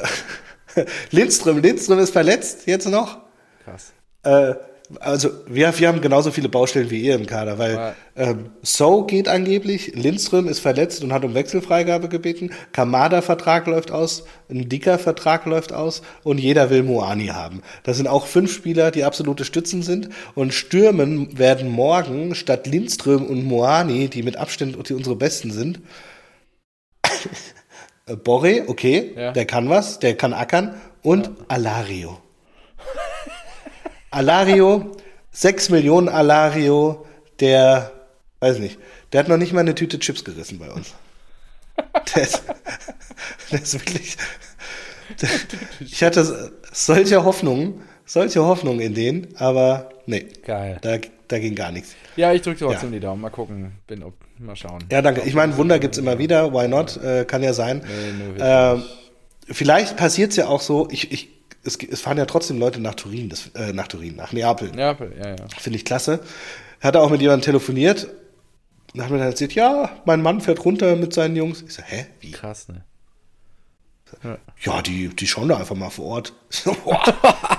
[1.12, 3.20] Lindström, Lindström ist verletzt jetzt noch.
[3.64, 3.94] Krass.
[4.24, 4.56] Äh,
[5.02, 9.28] also wir, wir haben genauso viele Baustellen wie ihr im Kader, weil ähm, So geht
[9.28, 15.46] angeblich, Lindström ist verletzt und hat um Wechselfreigabe gebeten, Kamada-Vertrag läuft aus, ein dicker Vertrag
[15.46, 17.62] läuft aus und jeder will Moani haben.
[17.84, 23.26] Das sind auch fünf Spieler, die absolute Stützen sind und Stürmen werden morgen statt Lindström
[23.26, 25.82] und Moani, die mit Abstand die unsere Besten sind,
[28.24, 29.32] Borre, okay, Ja.
[29.34, 32.20] der kann was, der kann ackern und Alario.
[34.12, 34.92] Alario,
[35.32, 37.06] 6 Millionen Alario,
[37.40, 37.92] der,
[38.40, 38.80] weiß nicht,
[39.12, 40.94] der hat noch nicht mal eine Tüte Chips gerissen bei uns.
[42.16, 42.42] Der ist,
[43.52, 44.18] der ist wirklich.
[45.22, 45.30] Der,
[45.80, 50.78] ich hatte solche Hoffnungen, solche Hoffnungen in denen, aber nee, Geil.
[50.82, 50.98] da,
[51.28, 51.96] da ging gar nichts.
[52.16, 52.96] Ja, ich drücke trotzdem Ja.
[52.96, 53.22] die Daumen.
[53.22, 53.74] Mal gucken.
[53.88, 54.84] Bin ob, mal schauen.
[54.92, 55.22] Ja, danke.
[55.26, 56.98] Ich meine, Wunder gibt's immer wieder, why not?
[56.98, 57.84] Äh, kann ja sein.
[57.86, 58.42] Nee.
[58.42, 58.84] Ähm,
[59.48, 61.30] vielleicht passiert's ja auch so, ich, ich,
[61.64, 64.72] es, es fahren ja trotzdem Leute nach Turin, das, äh, nach Turin, nach Neapel.
[64.78, 65.36] ja, ja, ja.
[65.60, 66.20] Finde ich klasse.
[66.82, 68.08] Hat er auch mit jemandem telefoniert.
[68.94, 71.62] Und hat mir dann erzählt, ja, mein Mann fährt runter mit seinen Jungs.
[71.62, 72.32] Ich so, hä, wie?
[72.32, 72.84] Krass, ne?
[74.24, 74.38] Ja,
[74.86, 76.34] die, die schauen da einfach mal vor Ort.
[76.50, 77.04] So, boah,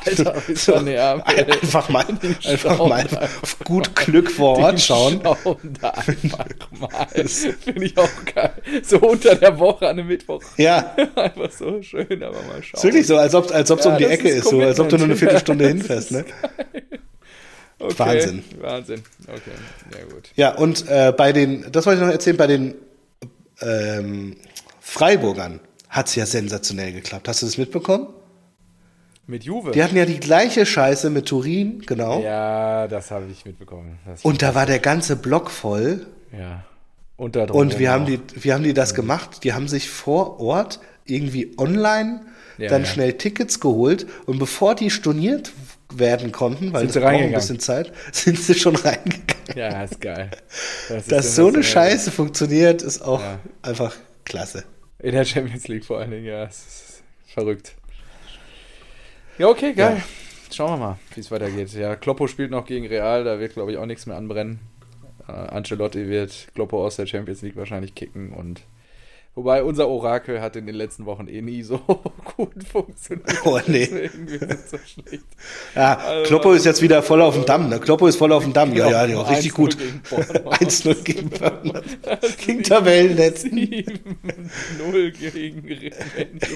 [0.07, 1.53] Alter, du Neapel.
[1.53, 2.05] einfach mal,
[2.45, 3.07] einfach mal
[3.43, 5.21] auf gut Glück vor Ort schauen.
[5.23, 7.07] Schauen da einfach mal.
[7.09, 8.53] Finde ich auch geil.
[8.83, 10.43] So unter der Woche an einem Mittwoch.
[10.57, 12.79] Ja, Einfach so schön, aber mal schauen.
[12.79, 14.81] ist wirklich so, als ob als ob's Ja, um die Ecke ist ist, so, als
[14.81, 15.17] ob du nur eine.
[15.17, 16.11] Viertelstunde Ja, hinfährst.
[16.13, 16.25] Ne?
[17.79, 17.95] Okay.
[17.99, 18.45] Wahnsinn.
[18.61, 19.03] Wahnsinn.
[19.29, 20.31] Okay, ja gut.
[20.35, 22.75] Ja, und äh, bei den, das wollte ich noch erzählen, bei den
[23.61, 24.37] ähm,
[24.81, 27.29] Freiburgern hat's ja sensationell geklappt.
[27.29, 28.09] Hast du das mitbekommen?
[29.27, 29.73] Mit Juve?
[29.73, 32.23] Die hatten ja die gleiche Scheiße mit Turin, genau.
[32.23, 33.99] Ja, das habe ich mitbekommen.
[34.07, 36.07] Das, Und da war der ganze Block voll.
[36.33, 36.65] ja.
[37.17, 39.43] Und Und wie haben, die, wie haben die das gemacht?
[39.43, 42.21] Die haben sich vor Ort irgendwie online
[42.59, 42.87] Ja, dann ja.
[42.89, 45.53] schnell Tickets geholt und bevor die storniert
[45.93, 49.25] werden konnten, weil das sie braucht ein bisschen Zeit, sind sie schon reingegangen.
[49.57, 50.31] Ja, ist geil.
[50.89, 51.65] Das ist Dass so eine.
[51.65, 53.41] Scheiße funktioniert, ist auch Ja.
[53.63, 54.63] einfach klasse.
[55.01, 56.49] In der Champions League vor allen Dingen, ja.
[57.27, 57.77] Verrückt.
[59.39, 60.03] Ja, okay, geil.
[60.53, 61.73] Schauen wir mal, wie es weitergeht.
[61.75, 64.61] Ja, Kloppo spielt noch gegen Real, da wird, glaube ich, auch nichts mehr anbrennen.
[65.29, 68.63] Äh, Ancelotti wird Kloppo aus der Champions League wahrscheinlich kicken und
[69.39, 71.79] wobei unser Orakel hat in den letzten Wochen eh nie so
[72.37, 73.41] gut funktioniert.
[73.45, 73.87] Oh, nee.
[74.67, 75.25] So schlecht.
[75.75, 77.69] Ja, Also- Kloppo ist jetzt wieder voll auf dem Damm.
[77.69, 77.79] Ne?
[77.79, 78.75] Kloppo ist voll auf dem Damm.
[78.75, 79.79] Ja, ja, ja, richtig 1-0 gut.
[79.79, 80.55] gegen Bournemouth.
[80.61, 81.85] 1-0 gegen Bournemouth.
[82.45, 83.57] Gegen Tabellenletzten.
[83.59, 85.93] 7-0 gegen.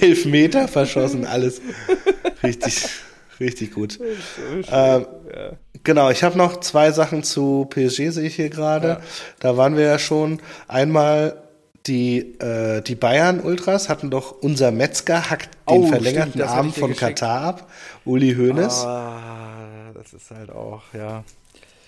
[0.01, 1.61] Elf Meter verschossen, alles.
[2.43, 2.87] Richtig,
[3.39, 3.93] richtig gut.
[3.93, 4.01] So
[4.71, 5.51] Ähm, ja.
[5.85, 8.87] Genau, ich habe noch zwei Sachen zu PSG, sehe ich hier gerade.
[8.87, 9.01] Ja.
[9.39, 10.39] Da waren wir ja schon.
[10.69, 11.42] Einmal
[11.87, 16.91] die, äh, die Bayern-Ultras hatten doch unser Metzger hackt den Oh, verlängerten stimmt, Arm von
[16.91, 17.19] geschickt.
[17.19, 17.69] Katar ab.
[18.05, 18.85] Uli Hoeneß.
[18.85, 21.23] Ah, das ist halt auch, ja.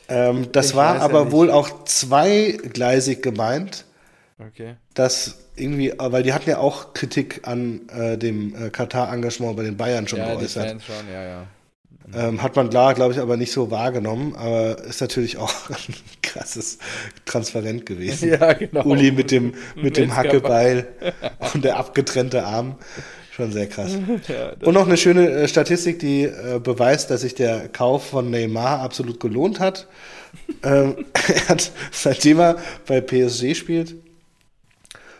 [0.09, 1.31] ähm, das ich war ja aber nicht.
[1.31, 3.85] wohl auch zweigleisig gemeint.
[4.37, 4.75] Okay.
[4.93, 9.77] dass irgendwie, weil die hatten ja auch Kritik an äh, dem äh, Katar-Engagement bei den
[9.77, 10.67] Bayern schon ja, die geäußert.
[10.67, 11.47] Fans schon, ja, ja.
[12.13, 15.95] Ähm, hat man klar, glaube ich, aber nicht so wahrgenommen, aber ist natürlich auch ein
[16.21, 16.77] krasses
[17.25, 18.29] Transparent gewesen.
[18.39, 18.83] Ja, genau.
[18.83, 20.15] Uli mit dem, mit dem.
[20.15, 20.87] Hackebeil
[21.53, 22.75] und der abgetrennte Arm.
[23.35, 23.91] Schon sehr krass.
[24.27, 28.29] Ja, Und noch eine schöne äh, Statistik, die äh, beweist, dass sich der Kauf von
[28.29, 29.87] Neymar absolut gelohnt hat.
[30.63, 33.95] ähm, er hat, seitdem er bei PSG spielt,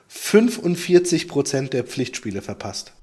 [0.07, 2.93] 45 Prozent der Pflichtspiele verpasst.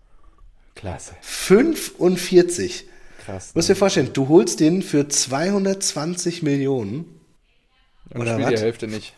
[0.75, 1.15] Klasse.
[1.21, 2.87] 45.
[3.25, 3.53] Krass.
[3.53, 7.05] Du musst dir vorstellen, du holst den für 220 Millionen
[8.11, 8.55] Und oder spielt was?
[8.61, 9.15] die Hälfte nicht.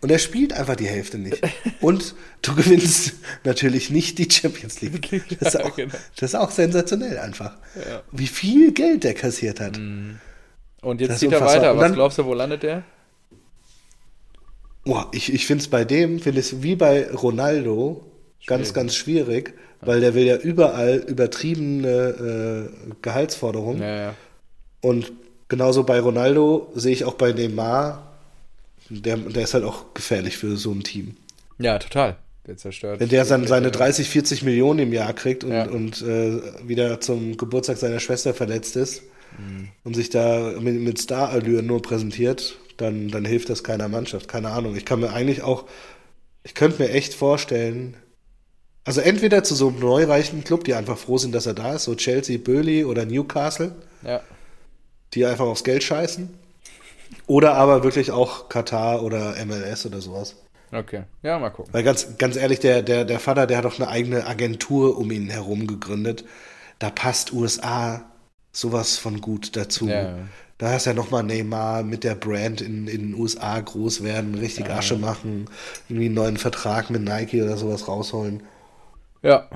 [0.00, 1.40] und er spielt einfach die Hälfte nicht.
[1.80, 5.22] Und du gewinnst natürlich nicht die Champions League.
[5.40, 5.94] Das ist auch, genau.
[6.16, 7.56] das ist auch sensationell einfach.
[7.76, 8.02] Ja.
[8.12, 9.78] Wie viel Geld der kassiert hat.
[9.78, 11.74] Und jetzt zieht er weiter.
[11.76, 12.82] Was dann- glaubst du, wo landet der?
[14.84, 18.04] Boah, ich, ich finde es bei dem, finde ich wie bei Ronaldo,
[18.40, 18.74] Schwierig.
[18.74, 23.82] ganz schwierig, weil der will ja überall übertriebene äh, Gehaltsforderungen.
[23.82, 24.14] Ja, ja.
[24.80, 25.12] Und
[25.48, 28.02] genauso bei Ronaldo sehe ich auch bei Neymar
[28.88, 31.16] Der, der ist halt auch gefährlich für so ein Team.
[31.58, 32.16] Ja, total.
[32.46, 33.00] Der zerstört.
[33.00, 35.68] Wenn der dann seine 30, 40 Millionen im Jahr kriegt und, Ja.
[35.68, 39.02] und äh, wieder zum Geburtstag seiner Schwester verletzt ist
[39.38, 39.68] Mhm.
[39.84, 44.28] und sich da mit, mit Starallüren nur präsentiert, dann, dann hilft das keiner Mannschaft.
[44.28, 44.76] Keine Ahnung.
[44.76, 45.64] Ich kann mir eigentlich auch,
[46.44, 47.96] ich könnte mir echt vorstellen,
[48.86, 51.84] also entweder zu so einem neureichen Club, die einfach froh sind, dass er da ist,
[51.84, 53.72] so Chelsea, Burnley oder Newcastle,
[54.02, 54.20] Ja.
[55.12, 56.28] die einfach aufs Geld scheißen.
[57.26, 60.36] Oder aber wirklich auch Katar oder MLS oder sowas.
[60.72, 61.02] Okay.
[61.22, 61.72] Ja, mal gucken.
[61.72, 65.10] Weil ganz, ganz ehrlich, der, der, der Vater, der hat doch eine eigene Agentur um
[65.10, 66.24] ihn herum gegründet.
[66.78, 68.04] Da passt USA
[68.52, 69.88] sowas von gut dazu.
[69.88, 70.16] Ja.
[70.58, 74.34] Da hast du ja nochmal Neymar mit der Brand in, in den USA groß werden,
[74.34, 75.50] richtig Asche machen,
[75.88, 78.42] irgendwie einen neuen Vertrag mit Nike oder sowas rausholen.
[79.22, 79.48] Ja.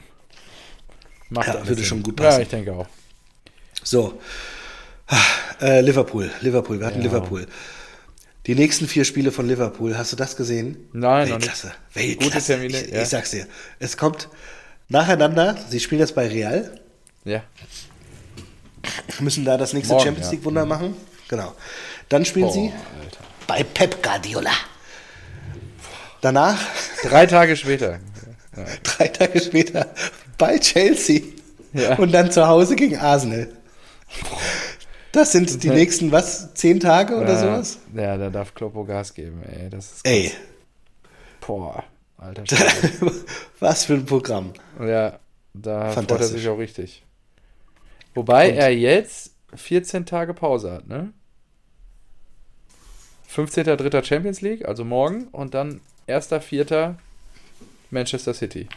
[1.29, 1.85] Macht Ja, würde Sinn.
[1.85, 2.43] schon gut Ja, passen.
[2.43, 2.87] ich denke auch.
[3.83, 4.21] So.
[5.61, 7.05] Äh, Liverpool, Liverpool, wir hatten Ja.
[7.05, 7.47] Liverpool.
[8.47, 10.89] Die nächsten vier Spiele von Liverpool, hast du das gesehen?
[10.93, 11.29] Nein.
[11.29, 12.47] Weltklasse, Weltklasse.
[12.47, 13.03] Termine, ich, ja.
[13.03, 13.47] ich sag's dir.
[13.79, 14.29] Es kommt
[14.89, 16.81] nacheinander, sie spielen jetzt bei Real,
[17.25, 17.43] Ja.
[19.21, 20.33] müssen da das nächste Morgen, Champions ja.
[20.33, 20.97] League Wunder machen.
[21.29, 21.55] Genau.
[22.09, 23.19] Dann spielen sie Boah, Alter.
[23.47, 24.53] bei Pep Guardiola.
[26.23, 26.59] Danach,
[27.03, 27.99] Drei Tage später.
[28.57, 28.65] Ja.
[28.83, 29.87] drei Tage später,
[30.39, 31.23] bei Chelsea.
[31.73, 31.97] Ja.
[31.99, 33.49] Und dann zu Hause gegen Arsenal.
[35.13, 37.79] Das sind die nächsten, was, zehn Tage oder ja, sowas?
[37.95, 39.71] Ja, da darf Kloppo Gas geben, ey.
[39.71, 40.33] Das ist Ey,
[41.41, 41.83] Boah,
[42.19, 42.45] alter
[43.61, 44.53] was für ein Programm.
[44.81, 45.19] Ja,
[45.53, 47.05] da freut er sich auch richtig.
[48.15, 51.13] Wobei Und- er jetzt 14 Tage Pause hat, ne?
[53.35, 54.05] 15.3.
[54.05, 56.97] Champions League, also morgen, und dann 1.4.
[57.93, 58.69] Manchester City.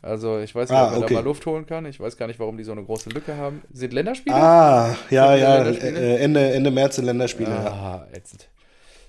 [0.00, 1.14] Also ich weiß nicht, Ah, ob man okay.
[1.14, 1.86] da mal Luft holen kann.
[1.86, 3.62] Ich weiß gar nicht, warum die so eine große Lücke haben.
[3.72, 4.34] Sind Länderspiele?
[4.34, 6.00] Ah, ja, ja, Länderspiele?
[6.00, 7.50] äh, Ende, Ende März sind Länderspiele.
[7.50, 7.66] ja.
[7.66, 8.48] ah ätzend.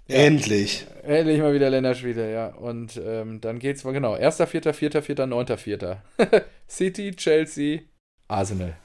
[0.07, 0.17] Ja.
[0.17, 0.85] Endlich.
[1.03, 2.47] Endlich mal wieder Länderspiele, ja.
[2.47, 4.13] Und ähm, dann geht's mal genau.
[4.15, 6.41] 1.4., 4.4., 9.4.
[6.69, 7.79] City, Chelsea,
[8.27, 8.75] Arsenal.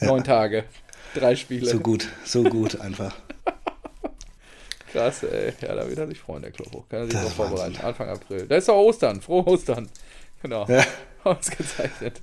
[0.00, 0.64] Neun Tage.
[1.14, 1.66] Drei Spiele.
[1.66, 3.16] So gut, so gut einfach.
[4.92, 5.52] Krass, ey.
[5.60, 6.84] Ja, da wird er sich freuen, der Klopo.
[6.88, 7.74] Kann er sich ist vorbereiten.
[7.74, 7.84] Wahnsinn.
[7.84, 8.46] Anfang April.
[8.46, 9.20] Da ist doch Ostern.
[9.20, 9.88] Frohe Ostern.
[10.42, 10.66] Genau.
[10.66, 10.84] Ja.
[11.24, 12.22] Ausgezeichnet.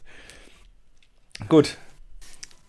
[1.49, 1.77] Gut.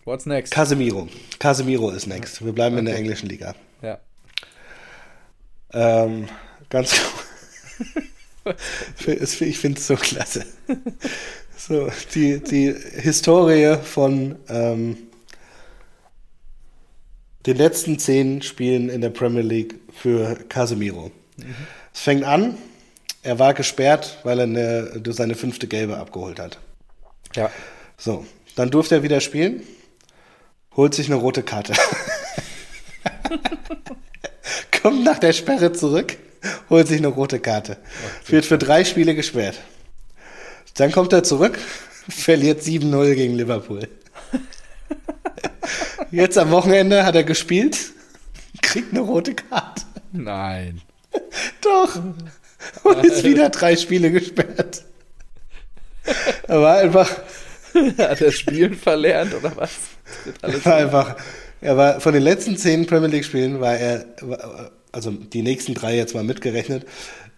[0.05, 0.53] What's next?
[0.53, 1.07] Casemiro.
[1.39, 2.43] Casemiro ist next.
[2.43, 3.55] Wir bleiben in der englischen Liga.
[3.81, 3.99] ja.
[5.73, 6.29] Ähm,
[6.69, 6.95] ganz
[9.05, 10.45] ich finde es so klasse.
[11.59, 12.71] So, die, die
[13.01, 15.06] Historie von ähm,
[17.47, 21.11] den letzten zehn Spielen in der Premier League für Casemiro.
[21.93, 22.57] Es fängt an,
[23.23, 26.59] er war gesperrt, weil er eine, seine fünfte Gelbe abgeholt hat.
[27.35, 27.49] Ja.
[27.97, 28.25] So,
[28.55, 29.61] dann durfte er wieder spielen,
[30.75, 31.73] holt sich eine rote Karte.
[34.81, 36.17] Kommt nach der Sperre zurück,
[36.69, 37.77] holt sich eine rote Karte.
[38.27, 39.59] Wird für drei Spiele gesperrt.
[40.75, 41.57] Dann kommt er zurück,
[42.09, 43.87] verliert 7-0 gegen Liverpool.
[46.11, 47.77] Jetzt am Wochenende hat er gespielt,
[48.61, 49.83] kriegt eine rote Karte.
[50.11, 50.81] Nein.
[51.61, 51.99] Doch.
[52.83, 54.83] Und ist wieder drei Spiele gesperrt.
[56.47, 57.09] Er war einfach,
[57.97, 59.71] Hat er Spielen verlernt oder was?
[60.41, 61.15] Alles war einfach,
[61.61, 64.05] er war von den letzten zehn Premier League Spielen war er,
[64.91, 66.85] also die nächsten drei jetzt mal mitgerechnet,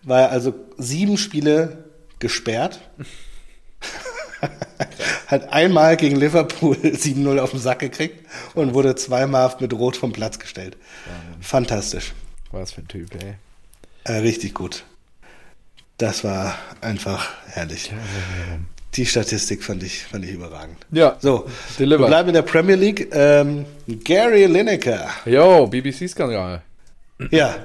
[0.03, 1.86] war er also sieben Spiele
[2.20, 2.80] gesperrt.
[5.30, 8.26] Hat einmal gegen Liverpool 7-0 auf den Sack gekriegt
[8.56, 10.76] und wurde zweimal mit Rot vom Platz gestellt.
[11.40, 12.14] Fantastisch.
[12.52, 13.36] Was für ein Typ, ey.
[14.06, 14.84] Äh, richtig gut.
[16.00, 17.92] Das war einfach herrlich.
[18.96, 20.78] Die Statistik fand ich, fand ich überragend.
[20.92, 21.18] Ja.
[21.20, 22.06] So, Deliver.
[22.06, 23.10] wir bleiben in der Premier League.
[23.12, 23.66] Ähm,
[24.04, 25.10] Gary Lineker.
[25.26, 26.64] Yo, BBC-Skandal.
[27.30, 27.56] Ja.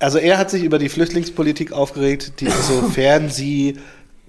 [0.00, 3.78] Also er hat sich über die Flüchtlingspolitik aufgeregt, die, sofern sie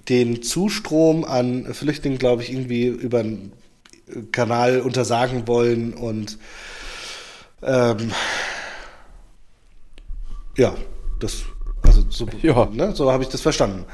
[0.08, 3.52] den Zustrom an Flüchtlingen, glaube ich, irgendwie über einen
[4.32, 6.38] Kanal untersagen wollen und
[7.62, 8.12] ähm,
[10.56, 10.74] ja,
[11.20, 11.44] das,
[11.82, 12.66] also so, Ja.
[12.72, 13.84] ne, so habe ich das verstanden.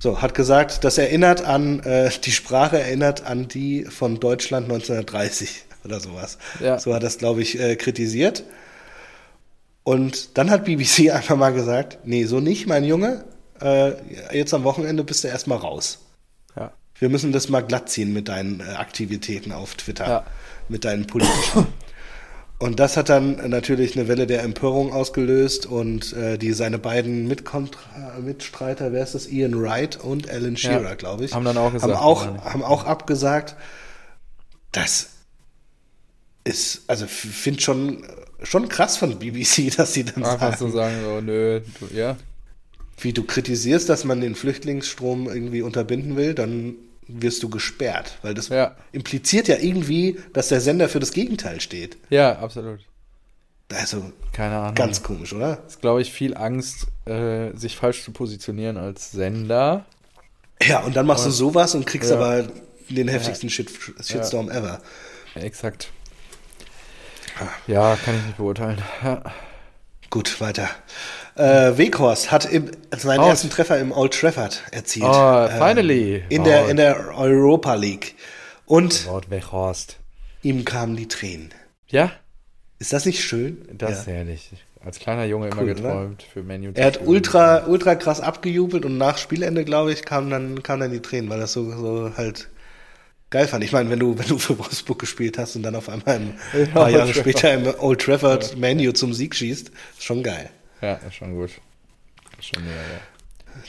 [0.00, 5.64] So, hat gesagt, das erinnert an, äh, die Sprache erinnert an die von Deutschland 1930
[5.84, 6.38] oder sowas.
[6.60, 6.78] Ja.
[6.78, 8.44] So hat das, glaube ich, äh, kritisiert.
[9.84, 13.24] Und dann hat BBC einfach mal gesagt, nee, so nicht, mein Junge.
[13.60, 13.92] Äh,
[14.36, 15.98] jetzt am Wochenende bist du erstmal raus.
[16.56, 16.72] Ja.
[16.98, 20.24] Wir müssen das mal glatt ziehen mit deinen äh, Aktivitäten auf Twitter, Ja.
[20.68, 21.66] mit deinen politischen.
[22.60, 27.26] Und das hat dann natürlich eine Welle der Empörung ausgelöst und äh, die seine beiden
[27.26, 29.26] Mitkontra Mitstreiter, wer ist das?
[29.28, 30.94] Ian Wright und Alan Shearer, Ja.
[30.94, 33.56] glaube ich, Haben dann auch gesagt, haben auch, haben auch abgesagt,
[34.72, 35.08] das
[36.44, 38.04] ist, also finde schon
[38.42, 42.16] schon krass von BBC, dass sie dann Einfach sagen, so sagen, so, nö, du, ja.
[42.98, 46.74] Wie du kritisierst, dass man den Flüchtlingsstrom irgendwie unterbinden will, dann
[47.06, 48.76] wirst du gesperrt, weil das Ja.
[48.92, 51.96] impliziert ja irgendwie, dass der Sender für das Gegenteil steht.
[52.08, 52.80] Ja, absolut.
[53.72, 54.74] Also Keine Ahnung.
[54.74, 55.62] ganz komisch, oder?
[55.66, 59.84] ist, glaube ich, viel Angst, äh, sich falsch zu positionieren als Sender.
[60.62, 62.16] Ja, und dann machst du sowas und kriegst Ja.
[62.16, 62.48] aber
[62.88, 63.70] den heftigsten Shit,
[64.02, 64.80] Shitstorm ever.
[65.34, 65.90] Exakt.
[67.66, 68.80] Ja, kann ich nicht beurteilen.
[69.02, 69.22] Ja.
[70.10, 70.68] Gut, weiter.
[71.36, 73.28] Äh, Weghorst hat im, seinen Out.
[73.30, 75.06] ersten Treffer im Old Trafford erzielt.
[75.08, 76.22] Oh, Ähm, finally.
[76.28, 78.14] in, der, in der Europa League.
[78.66, 79.98] Und Wort Weghorst.
[80.42, 81.50] ihm kamen die Tränen.
[81.88, 82.12] Ja,
[82.78, 83.66] Ist das nicht schön?
[83.72, 83.96] das ja.
[83.98, 84.50] ist herrlich.
[84.84, 85.74] Als kleiner Junge immer Cool, oder?
[85.74, 86.70] geträumt für Menu.
[86.74, 90.92] Er hat ultra, ultra krass abgejubelt und nach Spielende, glaube ich, kamen dann, kamen dann
[90.92, 92.48] die Tränen, weil das so, so halt
[93.30, 93.64] geil fand.
[93.64, 96.20] Ich meine, wenn du, wenn du für Wolfsburg gespielt hast und dann auf einmal
[96.52, 99.68] ein paar Jahre später im Old Trafford Menu zum Sieg schießt,
[99.98, 100.50] ist schon geil.
[100.80, 101.50] Ja, ist schon gut.
[102.38, 103.00] Ist Schon mega, ja.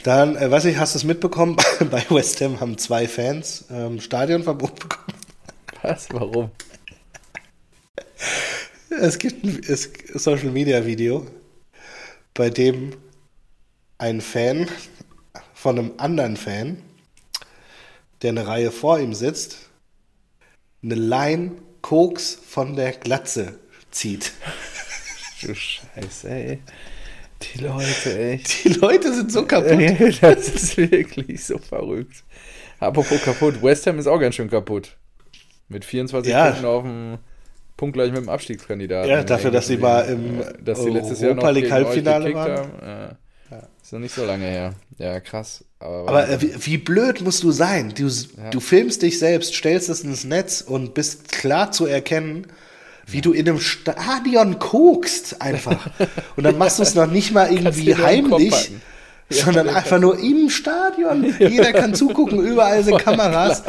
[0.02, 1.56] Dann, äh, weiß ich, hast du es mitbekommen?
[1.90, 5.18] Bei West Ham haben zwei Fans ähm, Stadionverbot bekommen.
[5.82, 6.08] Was?
[6.10, 6.50] Warum?
[8.88, 11.26] Es gibt ein es, Social Media Video,
[12.34, 12.96] bei dem
[13.98, 14.68] ein Fan
[15.54, 16.82] von einem anderen Fan,
[18.22, 19.58] der eine Reihe vor ihm sitzt,
[20.82, 21.52] eine Line
[21.82, 23.58] Koks von der Glatze
[23.90, 24.32] zieht.
[25.42, 26.62] Du Scheiße, ey.
[27.42, 28.64] Die Leute, echt.
[28.64, 29.70] Die Leute sind so kaputt.
[30.20, 32.24] das ist wirklich so verrückt.
[32.78, 34.96] Apropos kaputt, West Ham ist auch ganz schön kaputt.
[35.68, 36.46] Mit 24 Ja.
[36.46, 37.18] Punkten auf dem
[37.76, 39.10] Punkt gleich mit dem Abstiegskandidaten.
[39.10, 42.52] Ja, dafür, dass sie mal im dass sie letztes Jahr noch Europa League Halbfinale waren.
[42.58, 42.70] haben.
[42.82, 43.16] Ja.
[43.82, 44.74] Ist noch nicht so lange her.
[44.98, 45.64] Ja, krass.
[45.78, 47.92] Aber, Aber äh, wie, wie blöd musst du sein?
[47.96, 48.10] Du,
[48.50, 52.46] du filmst dich selbst, stellst es ins Netz und bist klar zu erkennen,
[53.06, 55.88] wie du in einem Stadion kokst einfach.
[56.36, 58.72] Und dann machst du es noch nicht mal irgendwie heimlich,
[59.30, 61.34] sondern einfach nur im Stadion.
[61.38, 63.62] Jeder kann zugucken, überall sind Kameras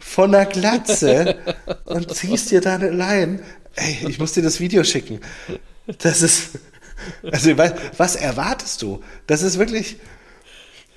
[0.00, 1.36] von der Glatze
[1.84, 3.40] und ziehst dir da eine Line.
[3.74, 5.20] Ey, ich muss dir das Video schicken.
[5.98, 6.50] Das ist,
[7.30, 7.56] also
[7.96, 9.02] was erwartest du?
[9.26, 9.96] Das ist wirklich,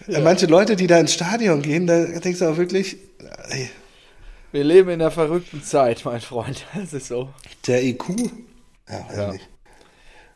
[0.07, 2.97] manche Leute, die da ins Stadion gehen, da denkst du auch wirklich,
[3.49, 3.69] ey,
[4.51, 6.65] wir leben in einer verrückten Zeit, mein Freund.
[6.75, 7.29] Das ist so.
[7.67, 8.09] der IQ,
[8.89, 9.31] ja, weiß Ja.
[9.31, 9.47] nicht.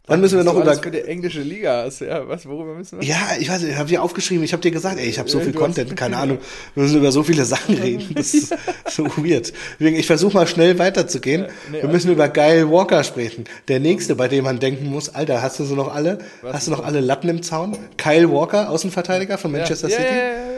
[0.05, 2.01] Dann müssen wir noch über, für die englische Liga hast.
[2.01, 3.07] Ja, was, worüber müssen wir?
[3.07, 5.29] ja, ich weiß nicht, ich habe hier aufgeschrieben, ich habe dir gesagt, ey, ich habe
[5.29, 6.39] so viel Content, keine Ahnung,
[6.75, 8.53] wir müssen über so viele Sachen reden, das ist
[8.89, 9.53] so weird.
[9.79, 11.45] Deswegen, ich versuche mal schnell weiterzugehen.
[11.71, 13.45] wir müssen über Geil Walker sprechen.
[13.69, 16.17] Der nächste, bei dem man denken muss, Alter, hast du so noch alle,
[16.51, 17.77] hast du noch alle Latten im Zaun?
[17.95, 20.52] Kyle Walker, Außenverteidiger von Manchester ja, City.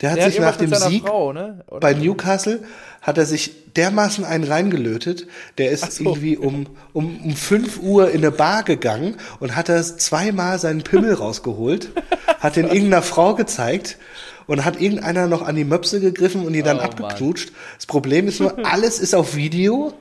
[0.00, 1.64] Der hat Der sich nach irgendwas mit dem Sieg Frau, ne?
[1.80, 2.62] Bei Newcastle
[3.00, 5.26] hat er sich dermaßen einen reingelötet,
[5.58, 6.04] der ist so.
[6.04, 10.82] irgendwie um, um, um 5 Uhr in eine Bar gegangen und hat er zweimal seinen
[10.82, 11.90] Pimmel rausgeholt,
[12.40, 13.98] hat den irgendeiner Frau gezeigt
[14.46, 17.52] und hat irgendeiner noch an die Möpse gegriffen und die dann Oh, abgeknutscht.
[17.76, 19.92] Das Problem ist nur, alles ist auf Video.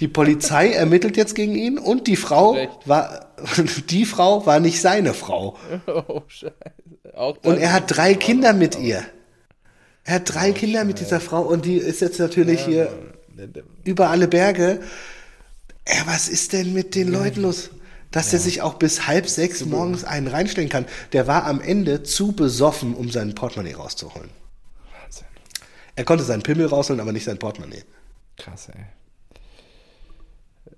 [0.00, 2.72] Die Polizei ermittelt jetzt gegen ihn und die Frau Recht.
[2.86, 3.26] war,
[3.90, 5.56] die Frau war nicht seine Frau.
[5.86, 6.52] Oh, Scheiße.
[7.14, 9.02] Und das- er hat drei Kinder mit ihr.
[10.06, 12.96] Er hat drei Kinder mit dieser Frau und die ist jetzt natürlich hier
[13.82, 14.80] über alle Berge.
[15.84, 17.70] Ey, was ist denn mit den Leuten los?
[18.12, 20.86] Dass der sich auch bis halb sechs morgens einen reinstellen kann.
[21.12, 24.30] Der war am Ende zu besoffen, um sein Portemonnaie rauszuholen.
[25.02, 25.26] Wahnsinn.
[25.96, 27.82] Er konnte seinen Pimmel rausholen, aber nicht sein Portemonnaie.
[28.38, 28.84] Krass, ey.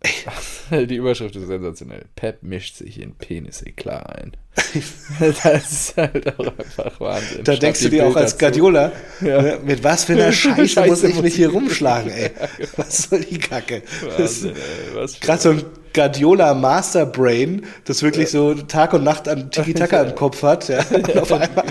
[0.70, 2.04] Die Überschrift ist sensationell.
[2.14, 4.32] Pep mischt sich in Penis-Eklat ein.
[5.18, 7.42] das ist halt auch einfach Wahnsinn.
[7.44, 8.38] Da Schnapp denkst du dir auch Bild als dazu.
[8.38, 9.42] Guardiola, Ja.
[9.42, 12.30] ne, mit was für einer Scheiße, Scheiße muss ich mich hier rumschlagen, ey.
[12.76, 13.82] Was soll die Kacke?
[14.16, 15.06] Wahnsinn, ey.
[15.20, 20.14] Gerade so ein Guardiola Master Brain, das wirklich so Tag und Nacht an Tiki-Taka im
[20.14, 20.68] Kopf hat.
[20.68, 20.84] Ja.
[20.90, 21.64] Und auf einmal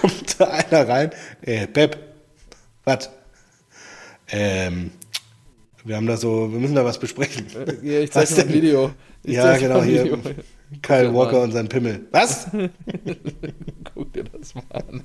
[0.00, 1.10] kommt da einer rein.
[1.42, 1.96] Äh, Pep,
[2.84, 3.10] was?
[4.32, 4.90] Ähm,
[5.84, 7.46] wir haben da so, wir müssen da was besprechen.
[7.82, 8.52] Ja, ich zeig Was dir mal ein?
[8.54, 8.90] Video.
[9.22, 10.04] Ich Ja, genau, hier.
[10.04, 10.18] Video.
[10.82, 12.06] Kyle dir Walker und sein Pimmel.
[12.12, 12.46] Was?
[13.94, 15.02] Guck dir das mal an.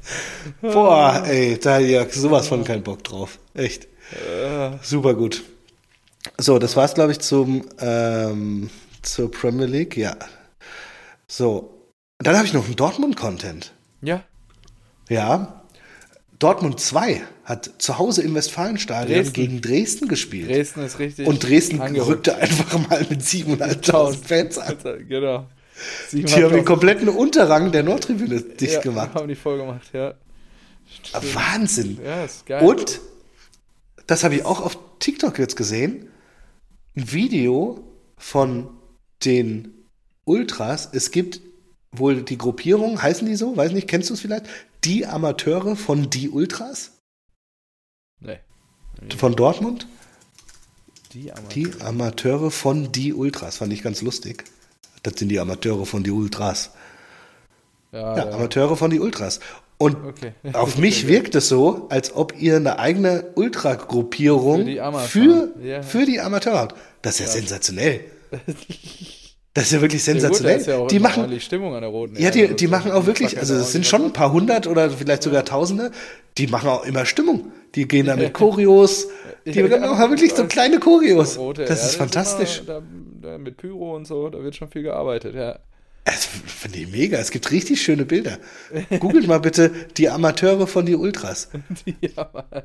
[0.62, 3.38] Boah, ey, da ja sowas von kein Bock drauf.
[3.54, 3.88] Echt.
[4.82, 5.42] Super gut.
[6.38, 8.70] So, das war's, glaube ich, zum ähm,
[9.02, 9.96] zur Premier League.
[9.96, 10.16] Ja.
[11.26, 11.74] So.
[12.18, 13.72] Dann habe ich noch einen Dortmund-Content.
[14.02, 14.22] Ja,
[15.08, 15.62] Ja.
[16.38, 19.32] Dortmund 2 hat zu Hause im Westfalenstadion Dresden.
[19.32, 20.50] gegen Dresden gespielt.
[20.50, 21.26] Dresden ist richtig.
[21.26, 22.10] Und Dresden angerückt.
[22.10, 24.76] rückte einfach mal mit 7.500 Fans an.
[25.08, 25.46] Genau.
[26.12, 29.14] Die haben den kompletten Unterrang der Nordtribüne dicht ja, gemacht.
[29.14, 30.12] Haben die voll gemacht, ja.
[31.32, 31.98] Wahnsinn.
[32.04, 32.62] Ja, ist geil.
[32.62, 33.00] Und,
[34.06, 36.08] das habe ich auch auf TikTok jetzt gesehen,
[36.96, 37.82] ein Video
[38.18, 38.68] von
[39.24, 39.86] den
[40.24, 40.90] Ultras.
[40.92, 41.40] Es gibt
[41.92, 43.56] wohl die Gruppierung, heißen die so?
[43.56, 44.46] Weiß nicht, kennst du es vielleicht?
[44.84, 46.97] Die Amateure von die Ultras?
[48.20, 48.38] Nee.
[49.16, 49.86] Von Dortmund?
[51.12, 51.48] Die Amateure.
[51.54, 53.56] Die Amateure von die Ultras.
[53.58, 54.44] Fand ich ganz lustig.
[55.02, 56.70] Das sind die Amateure von die Ultras.
[57.92, 58.32] Ja, Ja, ja.
[58.34, 59.40] Amateure von die Ultras.
[59.78, 60.32] Und Okay.
[60.54, 65.08] auf mich wirkt es so, als ob ihr eine eigene Ultra-Gruppierung Für die Amateure.
[65.08, 65.82] für, Ja.
[65.82, 66.74] für die Amateure habt.
[67.02, 68.00] Das ist ja, sensationell.
[69.58, 70.62] Das ist ja wirklich gut, sensationell.
[70.64, 73.56] ja auch die machen, Stimmung an der roten ja, die, die machen auch wirklich, also
[73.56, 75.90] es sind schon ein paar hundert oder vielleicht sogar Tausende,
[76.36, 77.50] die machen auch immer Stimmung.
[77.74, 79.08] Die gehen da mit Choreos,
[79.44, 81.36] die machen auch wirklich so kleine Choreos.
[81.56, 82.62] Das ist fantastisch.
[83.38, 85.58] Mit Pyro und so, da wird schon viel gearbeitet, ja.
[86.04, 87.18] Das finde ich mega.
[87.18, 88.38] Es gibt richtig schöne Bilder.
[89.00, 91.50] Googelt mal bitte die Amateure von die Ultras.
[91.84, 92.64] Die Amateure.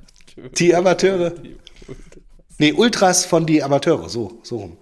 [0.56, 1.30] Die Amateure.
[1.32, 1.56] Die
[1.88, 2.24] Ultras.
[2.60, 4.78] Nee, Ultras von die Amateure, so, so rum.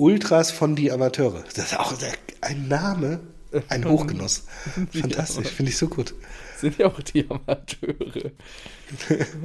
[0.00, 1.44] Ultras von die Amateure.
[1.54, 1.94] Das ist auch
[2.40, 3.20] ein Name,
[3.68, 4.46] ein Hochgenuss.
[4.92, 6.14] Fantastisch, finde ich so gut.
[6.56, 8.32] Sind ja auch die Amateure.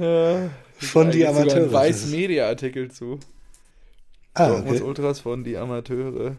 [0.00, 1.62] ja, Von die gibt's sogar Amateure.
[1.62, 3.20] Einen Weiß-Media-Artikel zu.
[4.32, 4.80] Ah, okay.
[4.80, 6.36] Ultras von die Amateure.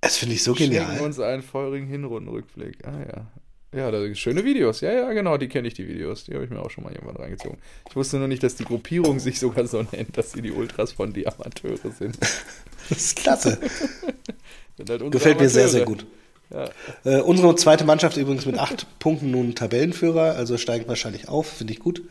[0.00, 1.00] Das finde ich so Schenken genial.
[1.00, 2.84] uns einen feurigen Hinrundenrückblick.
[2.84, 3.26] Ah ja.
[3.74, 4.82] Ja, da sind schöne Videos.
[4.82, 6.24] Ja, ja, genau, die kenne ich, die Videos.
[6.24, 7.58] Die habe ich mir auch schon mal irgendwann reingezogen.
[7.88, 10.92] Ich wusste nur nicht, dass die Gruppierung sich sogar so nennt, dass sie die Ultras
[10.92, 12.18] von die Amateure sind.
[12.88, 13.58] Das ist klasse.
[14.88, 16.04] Halt Gefällt mir sehr, sehr gut.
[16.50, 16.68] Ja.
[17.04, 21.72] Äh, unsere zweite Mannschaft übrigens mit acht Punkten nun Tabellenführer, also steigt wahrscheinlich auf, finde
[21.72, 22.02] ich gut.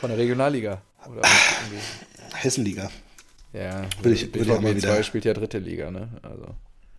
[0.00, 0.82] Von der Regionalliga.
[1.06, 1.82] Oder irgendwie.
[2.34, 2.90] Hessenliga.
[3.52, 6.08] ja, Will ich- will ich auch mal BVB 2 wieder- spielt ja dritte Liga, ne?
[6.22, 6.46] Also,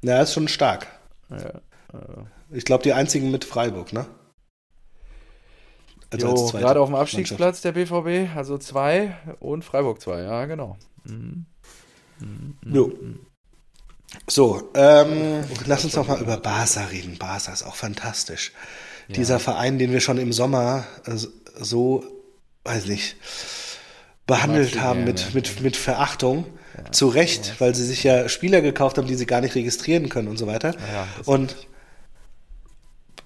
[0.01, 0.88] Ja, ist schon stark.
[1.30, 1.51] ja.
[1.93, 2.25] Also.
[2.51, 4.05] Ich glaube, die einzigen mit Freiburg, ne?
[6.09, 7.13] Also Jo, gerade auf dem Mannschaft.
[7.19, 10.78] Abstiegsplatz der BVB, also zwei und Freiburg zwei, ja, genau.
[11.03, 11.45] Mhm.
[12.65, 12.91] Jo.
[14.28, 17.18] So, ähm, lass uns noch mal über Barca reden.
[17.18, 18.51] Barca ist auch fantastisch.
[19.09, 21.15] Dieser Verein, den wir schon im Sommer äh,
[21.59, 22.03] so,
[22.63, 23.15] weiß nicht,
[24.26, 26.45] behandelt haben mit, mit, mit Verachtung.
[26.91, 30.28] Zu Recht, weil sie sich ja Spieler gekauft haben, die sie gar nicht registrieren können
[30.28, 30.76] und so weiter.
[30.93, 31.55] Ja, und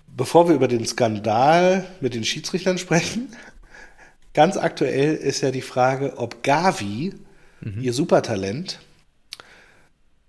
[0.08, 3.36] bevor wir über den Skandal mit den Schiedsrichtern sprechen,
[4.34, 7.14] ganz aktuell ist ja die Frage, ob Gavi,
[7.62, 7.82] Mhm.
[7.82, 8.80] ihr Supertalent,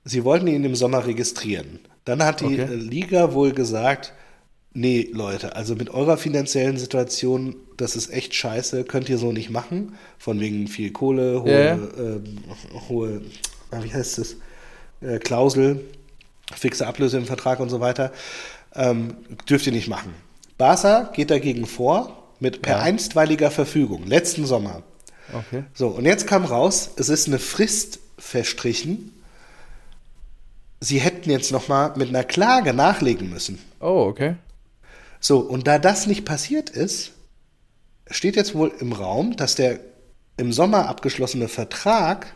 [0.05, 1.79] sie wollten ihn im Sommer registrieren.
[2.05, 2.63] Dann hat die Okay.
[2.63, 4.13] äh, Liga wohl gesagt,
[4.75, 9.51] nee, Leute, also mit eurer finanziellen Situation, das ist echt scheiße, könnt ihr so nicht
[9.51, 9.95] machen.
[10.19, 11.75] Von wegen viel Kohle, hohe, ja.
[11.99, 12.39] ähm,
[12.89, 13.23] hohe
[13.83, 14.37] wie heißt es,
[15.01, 15.81] äh, Klausel,
[16.55, 18.13] fixe Ablöse im Vertrag und so weiter,
[18.75, 19.15] ähm,
[19.49, 20.13] dürft ihr nicht machen.
[20.59, 22.83] Barca geht dagegen vor mit per Ja.
[22.83, 24.83] einstweiliger Verfügung, letzten Sommer.
[25.33, 25.65] Okay.
[25.75, 29.13] So, und jetzt kam raus, es ist eine Frist verstrichen.
[30.81, 33.59] Sie hätten jetzt nochmal mit einer Klage nachlegen müssen.
[33.81, 34.37] Oh, okay.
[35.21, 37.13] So, und da das nicht passiert ist,
[38.11, 39.81] steht jetzt wohl im Raum, dass der
[40.37, 42.35] im Sommer abgeschlossene Vertrag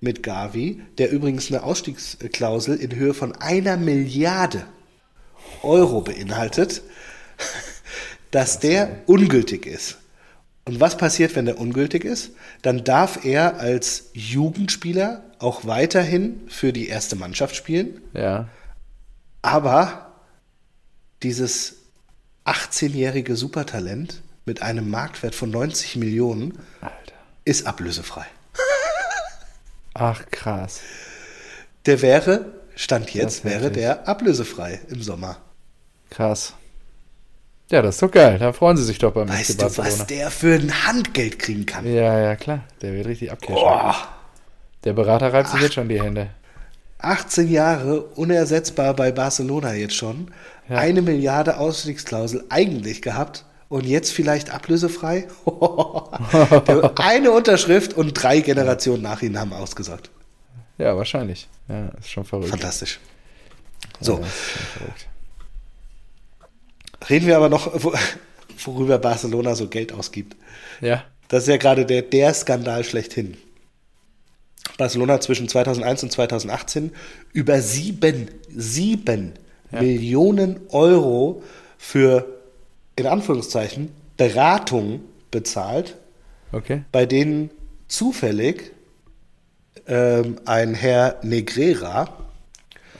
[0.00, 4.64] mit Gavi, der übrigens eine Ausstiegsklausel in Höhe von einer Milliarde
[5.62, 6.82] Euro beinhaltet,
[8.30, 9.98] dass der ungültig ist.
[10.66, 12.30] Und was passiert, wenn der ungültig ist?
[12.62, 18.48] Dann darf er als Jugendspieler auch weiterhin für die erste Mannschaft spielen, Ja.
[19.42, 20.12] aber
[21.22, 21.76] dieses
[22.44, 26.94] 18-jährige Supertalent mit einem Marktwert von 90 Millionen Alter.
[27.44, 28.26] ist ablösefrei.
[29.94, 30.80] Ach, krass.
[31.86, 32.46] Der wäre,
[32.76, 35.38] Stand jetzt, wäre der ablösefrei im Sommer.
[36.10, 36.54] Krass.
[37.70, 38.38] Ja, das ist doch geil.
[38.38, 39.88] Da freuen sie sich doch beim Weißt du, Barcelona.
[40.00, 41.86] was der für ein Handgeld kriegen kann?
[41.86, 42.64] Ja, ja, klar.
[42.82, 43.54] Der wird richtig abcashen.
[43.54, 43.94] Boah,
[44.84, 46.30] Der Berater reibt sich jetzt schon die Hände.
[46.98, 50.32] 18 Jahre unersetzbar bei Barcelona jetzt schon.
[50.68, 50.78] Ja.
[50.78, 55.28] Eine Milliarde Ausstiegsklausel eigentlich gehabt und jetzt vielleicht ablösefrei.
[56.96, 60.10] Eine Unterschrift und drei Generationen nach ihnen haben ausgesagt.
[60.76, 61.48] Ja, wahrscheinlich.
[61.68, 62.50] Ja, ist schon verrückt.
[62.50, 62.98] Fantastisch.
[64.00, 64.26] So, Ja.
[67.08, 67.94] Reden wir aber noch, wo-
[68.64, 70.36] worüber Barcelona so Geld ausgibt.
[70.80, 71.04] Ja.
[71.28, 73.36] Das ist ja gerade der, der Skandal schlechthin.
[74.76, 76.92] Barcelona hat zwischen 2001 und 2018
[77.32, 79.34] über sieben, sieben
[79.72, 79.82] Ja.
[79.82, 81.42] Millionen Euro
[81.78, 82.26] für,
[82.96, 85.96] in Anführungszeichen, Beratung bezahlt,
[86.52, 86.82] Okay.
[86.90, 87.50] bei denen
[87.86, 88.72] zufällig
[89.86, 92.16] ähm, ein Herr Negrera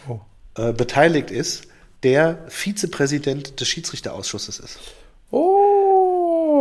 [0.08, 0.20] Oh.
[0.56, 1.64] äh, beteiligt ist,
[2.02, 4.78] der Vizepräsident des Schiedsrichterausschusses ist.
[5.30, 5.56] Oh,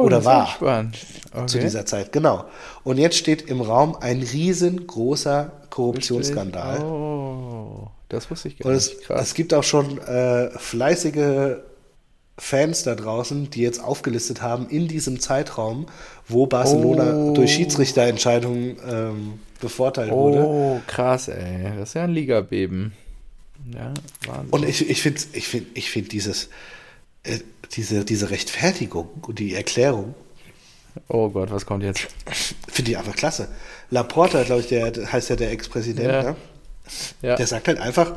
[0.01, 0.47] Oh, Oder war.
[0.61, 1.47] Okay.
[1.47, 2.45] zu dieser Zeit, genau.
[2.85, 6.79] Und jetzt steht im Raum ein riesengroßer Korruptionsskandal.
[6.81, 8.93] Oh, das wusste ich gar Und nicht.
[8.93, 9.21] es, Krass.
[9.23, 11.57] es gibt auch schon äh, fleißige
[12.37, 15.87] Fans da draußen, die jetzt aufgelistet haben in diesem Zeitraum,
[16.29, 17.33] wo Barcelona Oh.
[17.33, 20.45] durch Schiedsrichterentscheidungen ähm, bevorteilt wurde.
[20.45, 21.71] Oh, krass, ey.
[21.77, 22.93] Das ist ja ein Ligabeben.
[23.73, 23.93] Ja,
[24.27, 24.49] Wahnsinn.
[24.51, 26.49] Und ich, ich finde ich find, ich find dieses,
[27.23, 27.39] äh,
[27.73, 30.15] diese, diese Rechtfertigung und die Erklärung,
[31.07, 32.07] oh Gott, was kommt jetzt?
[32.67, 33.47] finde ich einfach klasse.
[33.89, 36.23] Laporta, glaube ich, der heißt ja der Ex-Präsident, Ja.
[36.23, 36.35] ne?
[37.21, 38.15] Ja, Der sagt halt einfach,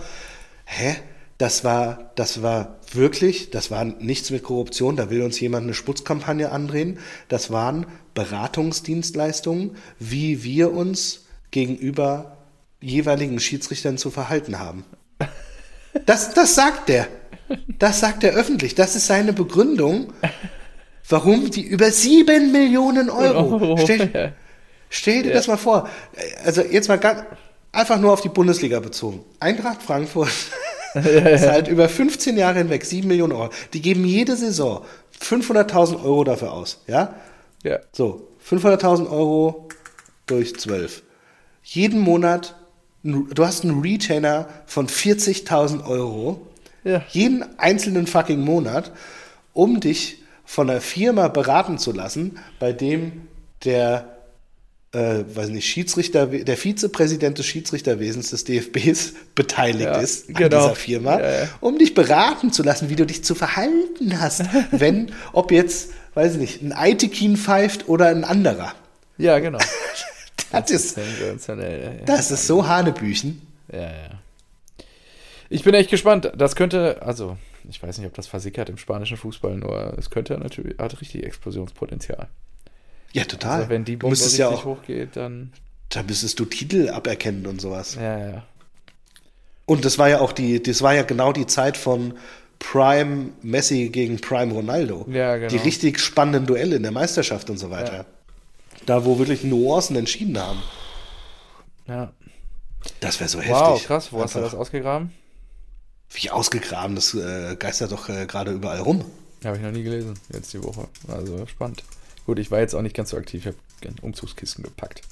[0.64, 0.96] hä,
[1.36, 5.74] das war, das war wirklich, das war nichts mit Korruption, da will uns jemand eine
[5.74, 6.98] Sputzkampagne andrehen.
[7.28, 12.38] Das waren Beratungsdienstleistungen, wie wir uns gegenüber
[12.80, 14.84] jeweiligen Schiedsrichtern zu verhalten haben.
[16.06, 17.06] Das, das sagt der.
[17.78, 18.74] Das sagt er öffentlich.
[18.74, 20.12] Das ist seine Begründung,
[21.08, 23.52] warum die über sieben Millionen Euro.
[23.62, 24.32] Euro, Stell, ja.
[24.88, 25.34] Stell dir Ja.
[25.34, 25.88] das mal vor.
[26.44, 27.24] Also jetzt mal ganz,
[27.72, 29.24] einfach nur auf die Bundesliga bezogen.
[29.40, 30.30] Eintracht Frankfurt
[30.94, 33.50] zahlt über 15 Jahre hinweg 7 Millionen Euro.
[33.72, 34.84] Die geben jede Saison
[35.20, 36.82] 500.000 Euro dafür aus.
[36.86, 37.14] Ja?
[37.62, 37.78] ja.
[37.92, 39.68] So, 500.000 Euro
[40.26, 41.02] durch 12.
[41.64, 42.56] Jeden Monat,
[43.02, 46.46] du hast einen Retainer von 40.000 Euro.
[46.84, 47.02] Ja.
[47.10, 48.92] Jeden einzelnen fucking Monat,
[49.52, 53.22] um dich von einer Firma beraten zu lassen, bei dem
[53.64, 54.16] der,
[54.92, 60.62] äh, weiß nicht, Schiedsrichter, der Vizepräsident des Schiedsrichterwesens des DFBs beteiligt Ja, ist an genau.
[60.64, 61.48] dieser Firma, Ja, ja.
[61.60, 64.42] um dich beraten zu lassen, wie du dich zu verhalten hast,
[64.72, 68.74] wenn, ob jetzt, weiß ich nicht, ein Aitekin pfeift oder ein anderer.
[69.18, 69.58] Ja, genau.
[70.52, 71.98] Das ist, Sensationell.
[72.00, 73.40] Ja, das ist so Hanebüchen.
[73.72, 74.10] ja, ja.
[75.48, 76.32] Ich bin echt gespannt.
[76.34, 77.36] Das könnte, also,
[77.68, 81.24] ich weiß nicht, ob das versickert im spanischen Fußball, nur es könnte natürlich, hat richtig
[81.24, 82.28] Explosionspotenzial.
[83.12, 83.58] Ja, total.
[83.58, 85.52] Also, wenn die Bombe richtig ja auch, hochgeht, dann,
[85.90, 87.96] da müsstest du Titel aberkennen und sowas.
[87.96, 88.46] ja, ja.
[89.66, 92.14] Und das war ja auch die, das war ja genau die Zeit von
[92.58, 95.06] Prime Messi gegen Prime Ronaldo.
[95.10, 95.48] Ja, genau.
[95.48, 97.94] Die richtig spannenden Duelle in der Meisterschaft und so weiter.
[97.94, 98.04] Ja.
[98.86, 100.62] Da, wo wirklich Nuancen entschieden haben.
[101.86, 102.12] ja.
[102.98, 103.86] Das wäre so Wow, heftig.
[103.86, 104.12] krass.
[104.12, 105.12] Wo hast du Einfach das ausgegraben?
[106.10, 109.04] Wie ausgegraben, das äh, geistert doch äh, gerade überall rum.
[109.44, 110.88] Habe ich noch nie gelesen, jetzt die Woche.
[111.06, 111.84] Also spannend.
[112.26, 113.46] Gut, ich war jetzt auch nicht ganz so aktiv.
[113.46, 115.02] Ich habe Umzugskisten gepackt.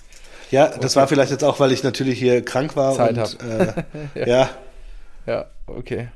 [0.50, 3.84] Ja, das war vielleicht jetzt auch, weil ich natürlich hier krank war Zeit und äh,
[4.28, 4.50] ja.
[5.26, 6.08] Ja, okay.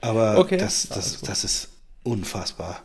[0.00, 1.68] aber Okay, das, das, das ist
[2.02, 2.80] unfassbar.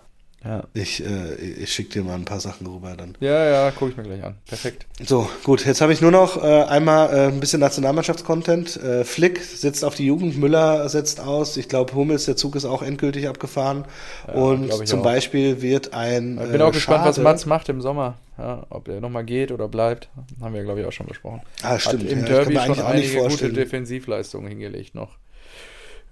[0.46, 3.16] Ja, Ich, äh, ich schicke dir mal ein paar Sachen rüber dann.
[3.22, 4.36] ja, ja gucke ich mir gleich an.
[4.46, 4.86] Perfekt.
[5.02, 8.76] So, gut, jetzt habe ich nur noch äh, einmal äh, ein bisschen Nationalmannschaftscontent.
[8.76, 11.56] Äh, Flick sitzt auf die Jugend, Müller setzt aus.
[11.56, 13.86] Ich glaube, Hummels, der Zug ist auch endgültig abgefahren.
[14.34, 15.04] Und glaub ich zum auch.
[15.04, 16.38] Beispiel wird ein.
[16.44, 18.18] Ich bin äh, auch gespannt, was Mats macht im Sommer.
[18.38, 20.10] Ja, ob er nochmal geht oder bleibt,
[20.42, 21.42] haben wir, glaube ich, auch schon besprochen.
[21.62, 22.04] Ah, stimmt.
[22.04, 23.54] Hat im ja, Derby schon eigentlich auch nicht einige gute.
[23.54, 25.18] Defensivleistungen hingelegt noch.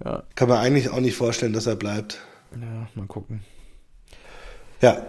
[0.04, 2.18] Ja, Kann man eigentlich auch nicht vorstellen, dass er bleibt.
[2.52, 3.40] ja mal gucken.
[4.82, 5.00] Ja.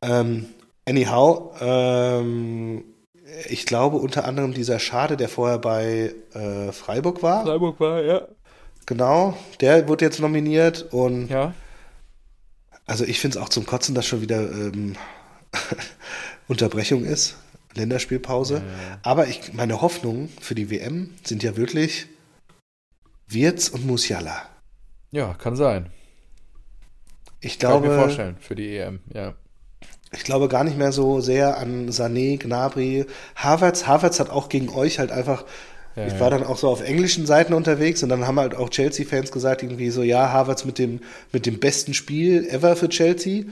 [0.00, 0.46] Ähm,
[0.86, 2.84] anyhow, ähm,
[3.48, 7.44] ich glaube unter anderem dieser Schade, der vorher bei äh, Freiburg war.
[7.44, 8.26] Freiburg war, ja.
[8.86, 11.54] Genau, der wurde jetzt nominiert und Ja,
[12.86, 14.96] Also ich finde es auch zum Kotzen, dass schon wieder ähm,
[16.48, 17.36] Unterbrechung ist,
[17.74, 18.62] Länderspielpause.
[19.02, 22.06] Aber ich, meine Hoffnungen für die WM sind ja wirklich
[23.28, 24.42] Wirtz und Musiala.
[25.12, 25.90] ja, kann sein.
[27.42, 29.34] Ich Kann ich mir glaube, vorstellen, für die EM, ja.
[30.12, 33.86] ich glaube gar nicht mehr so sehr an Sané, Gnabry, Havertz.
[33.86, 35.44] Havertz hat auch gegen euch halt einfach.
[35.94, 38.70] Ja, ich war dann auch so auf englischen Seiten unterwegs und dann haben halt auch
[38.70, 41.00] Chelsea-Fans gesagt, irgendwie so, ja, Havertz mit dem,
[41.32, 43.44] mit dem besten Spiel ever für Chelsea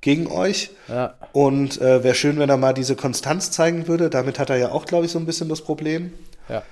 [0.00, 0.70] gegen euch.
[0.88, 4.10] Ja, Und äh, wäre schön, wenn er mal diese Konstanz zeigen würde.
[4.10, 6.12] Damit hat er ja auch, glaube ich, so ein bisschen das Problem.
[6.48, 6.62] ja.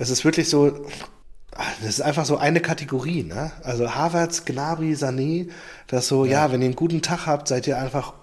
[0.00, 0.86] Es ist wirklich so,
[1.80, 3.24] das ist einfach so eine Kategorie.
[3.24, 3.52] Ne?
[3.62, 5.50] Also Havertz, Gnabry, Sané,
[5.86, 6.52] das so, ja.
[6.52, 8.14] wenn ihr einen guten Tag habt, seid ihr einfach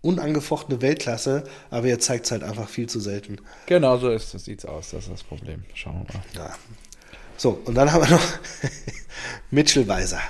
[0.00, 3.38] unangefochtene Weltklasse, aber ihr zeigt es halt einfach viel zu selten.
[3.66, 5.64] Genau so ist, das sieht's aus, das ist das Problem.
[5.74, 6.48] Schauen wir mal.
[6.48, 6.56] Ja.
[7.36, 8.22] So, und dann haben wir noch
[9.50, 10.20] Mitchell Weiser.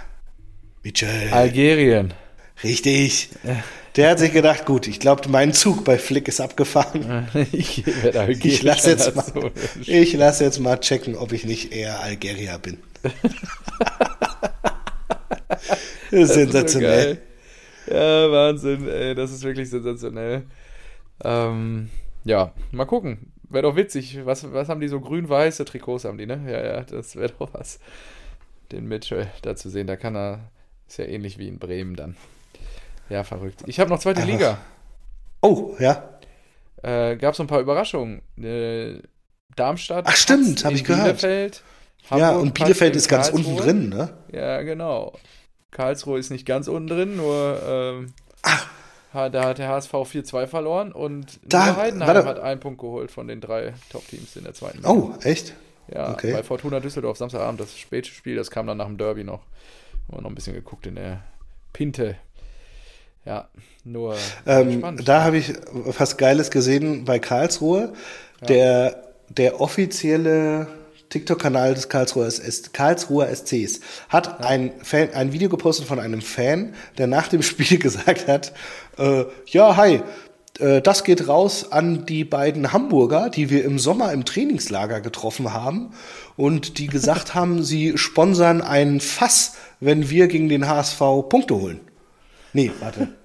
[0.83, 1.33] Mitchell.
[1.33, 2.15] Algerien.
[2.63, 3.31] Richtig.
[3.99, 7.27] Der hat sich gedacht, gut, ich glaube, mein Zug bei Flick ist abgefahren.
[7.51, 7.85] ich.
[8.45, 9.51] Ich lasse jetzt, mal-
[9.85, 12.79] ich lass jetzt mal checken, ob ich nicht eher Algerier bin.
[16.29, 17.19] sensationell.
[17.89, 20.45] So ja, Wahnsinn, ey, das ist wirklich sensationell.
[21.25, 21.91] Ähm,
[22.23, 23.33] ja, mal gucken.
[23.51, 24.21] Wäre doch witzig.
[24.25, 26.41] Was, was haben die so grün-weiße Trikots haben die, ne?
[26.47, 27.81] Ja, ja, das wäre doch was.
[28.71, 30.53] Den Mitchell da zu sehen, da kann er,
[30.87, 32.15] ist ja ähnlich wie in Bremen dann.
[33.09, 33.63] Ja, verrückt.
[33.67, 34.59] Ich habe noch zweite Liga.
[35.41, 36.19] Oh, ja.
[36.83, 38.23] Äh, Gab es ein paar Überraschungen.
[38.41, 39.01] Äh,
[39.57, 40.05] Darmstadt.
[40.09, 41.05] Ach, stimmt, habe ich gehört.
[41.21, 41.63] Bielefeld.
[42.11, 43.53] ja, Hamburg und Patz Bielefeld ist ganz Karlsruhe.
[43.55, 44.11] unten drin, ne?
[44.33, 45.15] Ja, genau.
[45.71, 48.13] Karlsruhe ist nicht ganz unten drin, nur ähm,
[49.13, 52.29] ha- da hat der HSV 4-2 verloren und Da- Heidenheim warte.
[52.29, 54.91] hat einen Punkt geholt von den drei Top-Teams in der zweiten Liga.
[54.91, 55.55] Oh, echt?
[55.93, 56.33] Ja, okay.
[56.33, 59.41] bei Fortuna Düsseldorf Samstagabend, das späte Spiel, das kam dann nach dem Derby noch.
[60.09, 61.23] Haben wir noch ein bisschen geguckt in der
[61.73, 62.17] Pinte.
[63.29, 63.47] Ja,
[63.85, 64.17] nur
[64.47, 65.53] Ähm, da habe ich
[65.99, 67.93] was Geiles gesehen bei Karlsruhe.
[68.49, 70.67] Der, der offizielle
[71.11, 72.31] TikTok-Kanal des Karlsruher,
[72.73, 77.79] Karlsruher SCs hat ein, Fan, ein Video gepostet von einem Fan, der nach dem Spiel
[77.79, 78.55] gesagt hat,
[78.97, 80.01] äh, ja, hi,
[80.59, 85.53] äh, das geht raus an die beiden Hamburger, die wir im Sommer im Trainingslager getroffen
[85.53, 85.91] haben
[86.37, 90.99] und die gesagt haben, sie sponsern ein Fass, wenn wir gegen den HSV
[91.29, 91.81] Punkte holen.
[92.55, 93.18] Nee, warte.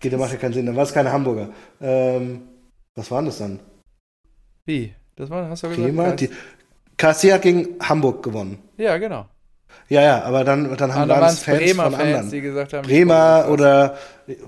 [0.00, 0.66] Geht, der macht ja keinen Sinn.
[0.66, 1.48] Dann war es keine Hamburger.
[1.80, 2.42] Ähm,
[2.94, 3.60] was waren das dann?
[4.66, 4.94] Wie?
[5.16, 5.84] Das war, hast du gesagt?
[5.84, 6.04] Bremer?
[6.04, 6.30] Karls- Die,
[6.96, 8.58] KSC hat gegen Hamburg gewonnen.
[8.76, 9.26] ja, genau.
[9.90, 12.30] Ja, ja, aber dann, dann haben Ah, es Fans Bremer von Fans, anderen.
[12.30, 13.96] die gesagt haben, Bremer oder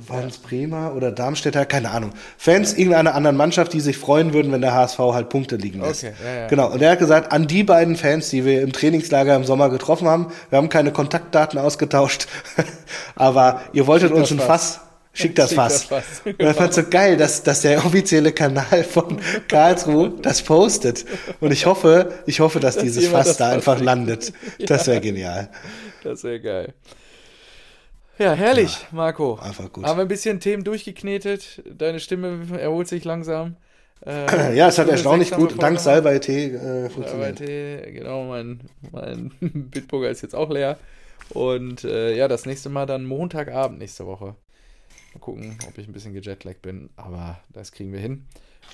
[0.07, 1.65] waren es Bremer oder Darmstädter?
[1.67, 2.13] Keine Ahnung.
[2.39, 6.05] Fans irgendeiner anderen Mannschaft, die sich freuen würden, wenn der HSV halt Punkte liegen lässt.
[6.05, 6.47] Okay, ja, ja.
[6.49, 6.71] Genau.
[6.71, 10.09] Und er hat gesagt, an die beiden Fans, die wir im Trainingslager im Sommer getroffen
[10.09, 12.27] haben, wir haben keine Kontaktdaten ausgetauscht,
[13.15, 14.81] aber ihr wolltet uns ein Fass.
[15.13, 15.21] Fass.
[15.23, 15.89] Schickt das Fass.
[16.25, 21.05] Und ich fand so geil, dass, dass der offizielle Kanal von Karlsruhe das postet.
[21.41, 23.87] Und ich hoffe, ich hoffe, dass dieses jemand Fass das da Fass einfach kriegt.
[23.87, 24.33] landet.
[24.67, 25.51] Das wäre genial.
[26.03, 26.75] Das wäre geil.
[28.19, 29.39] Ja, herrlich, Marco.
[29.41, 29.85] einfach gut.
[29.85, 31.63] Haben wir ein bisschen Themen durchgeknetet.
[31.67, 33.57] Deine Stimme erholt sich langsam.
[34.07, 35.81] Äh, Ja, es hat erstaunlich gut, dank gemacht.
[35.81, 37.37] Salbei-Tee äh, funktioniert.
[37.39, 38.61] Salbei-Tee, genau, mein,
[38.93, 40.79] mein Bitburger ist jetzt auch leer.
[41.29, 44.37] Und äh, ja, das nächste Mal dann Montagabend nächste Woche.
[45.15, 48.27] Mal gucken, ob ich ein bisschen gejetlaggt bin, aber das kriegen wir hin.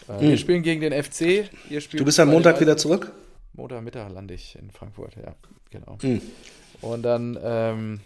[0.08, 1.48] Äh, Wir spielen gegen den FC.
[1.68, 1.80] Hm.
[1.92, 3.12] Du bist am Montag wieder zurück?
[3.54, 5.34] Montagmittag lande ich in Frankfurt, ja,
[5.70, 5.98] genau.
[6.02, 6.20] Hm.
[6.82, 8.00] Und dann ähm,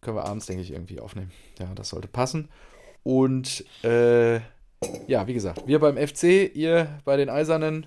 [0.00, 1.30] können wir abends, denke ich, irgendwie aufnehmen.
[1.60, 2.48] Ja, das sollte passen.
[3.04, 4.36] Und äh,
[5.06, 7.86] ja, wie gesagt, wir beim FC, ihr bei den Eisernen.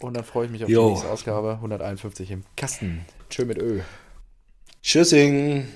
[0.00, 0.86] Und dann freue ich mich auf Jo.
[0.86, 1.52] die nächste Ausgabe.
[1.54, 3.04] 151 im Kasten.
[3.28, 3.80] Tschö mit Ö.
[4.82, 5.66] Tschüssing.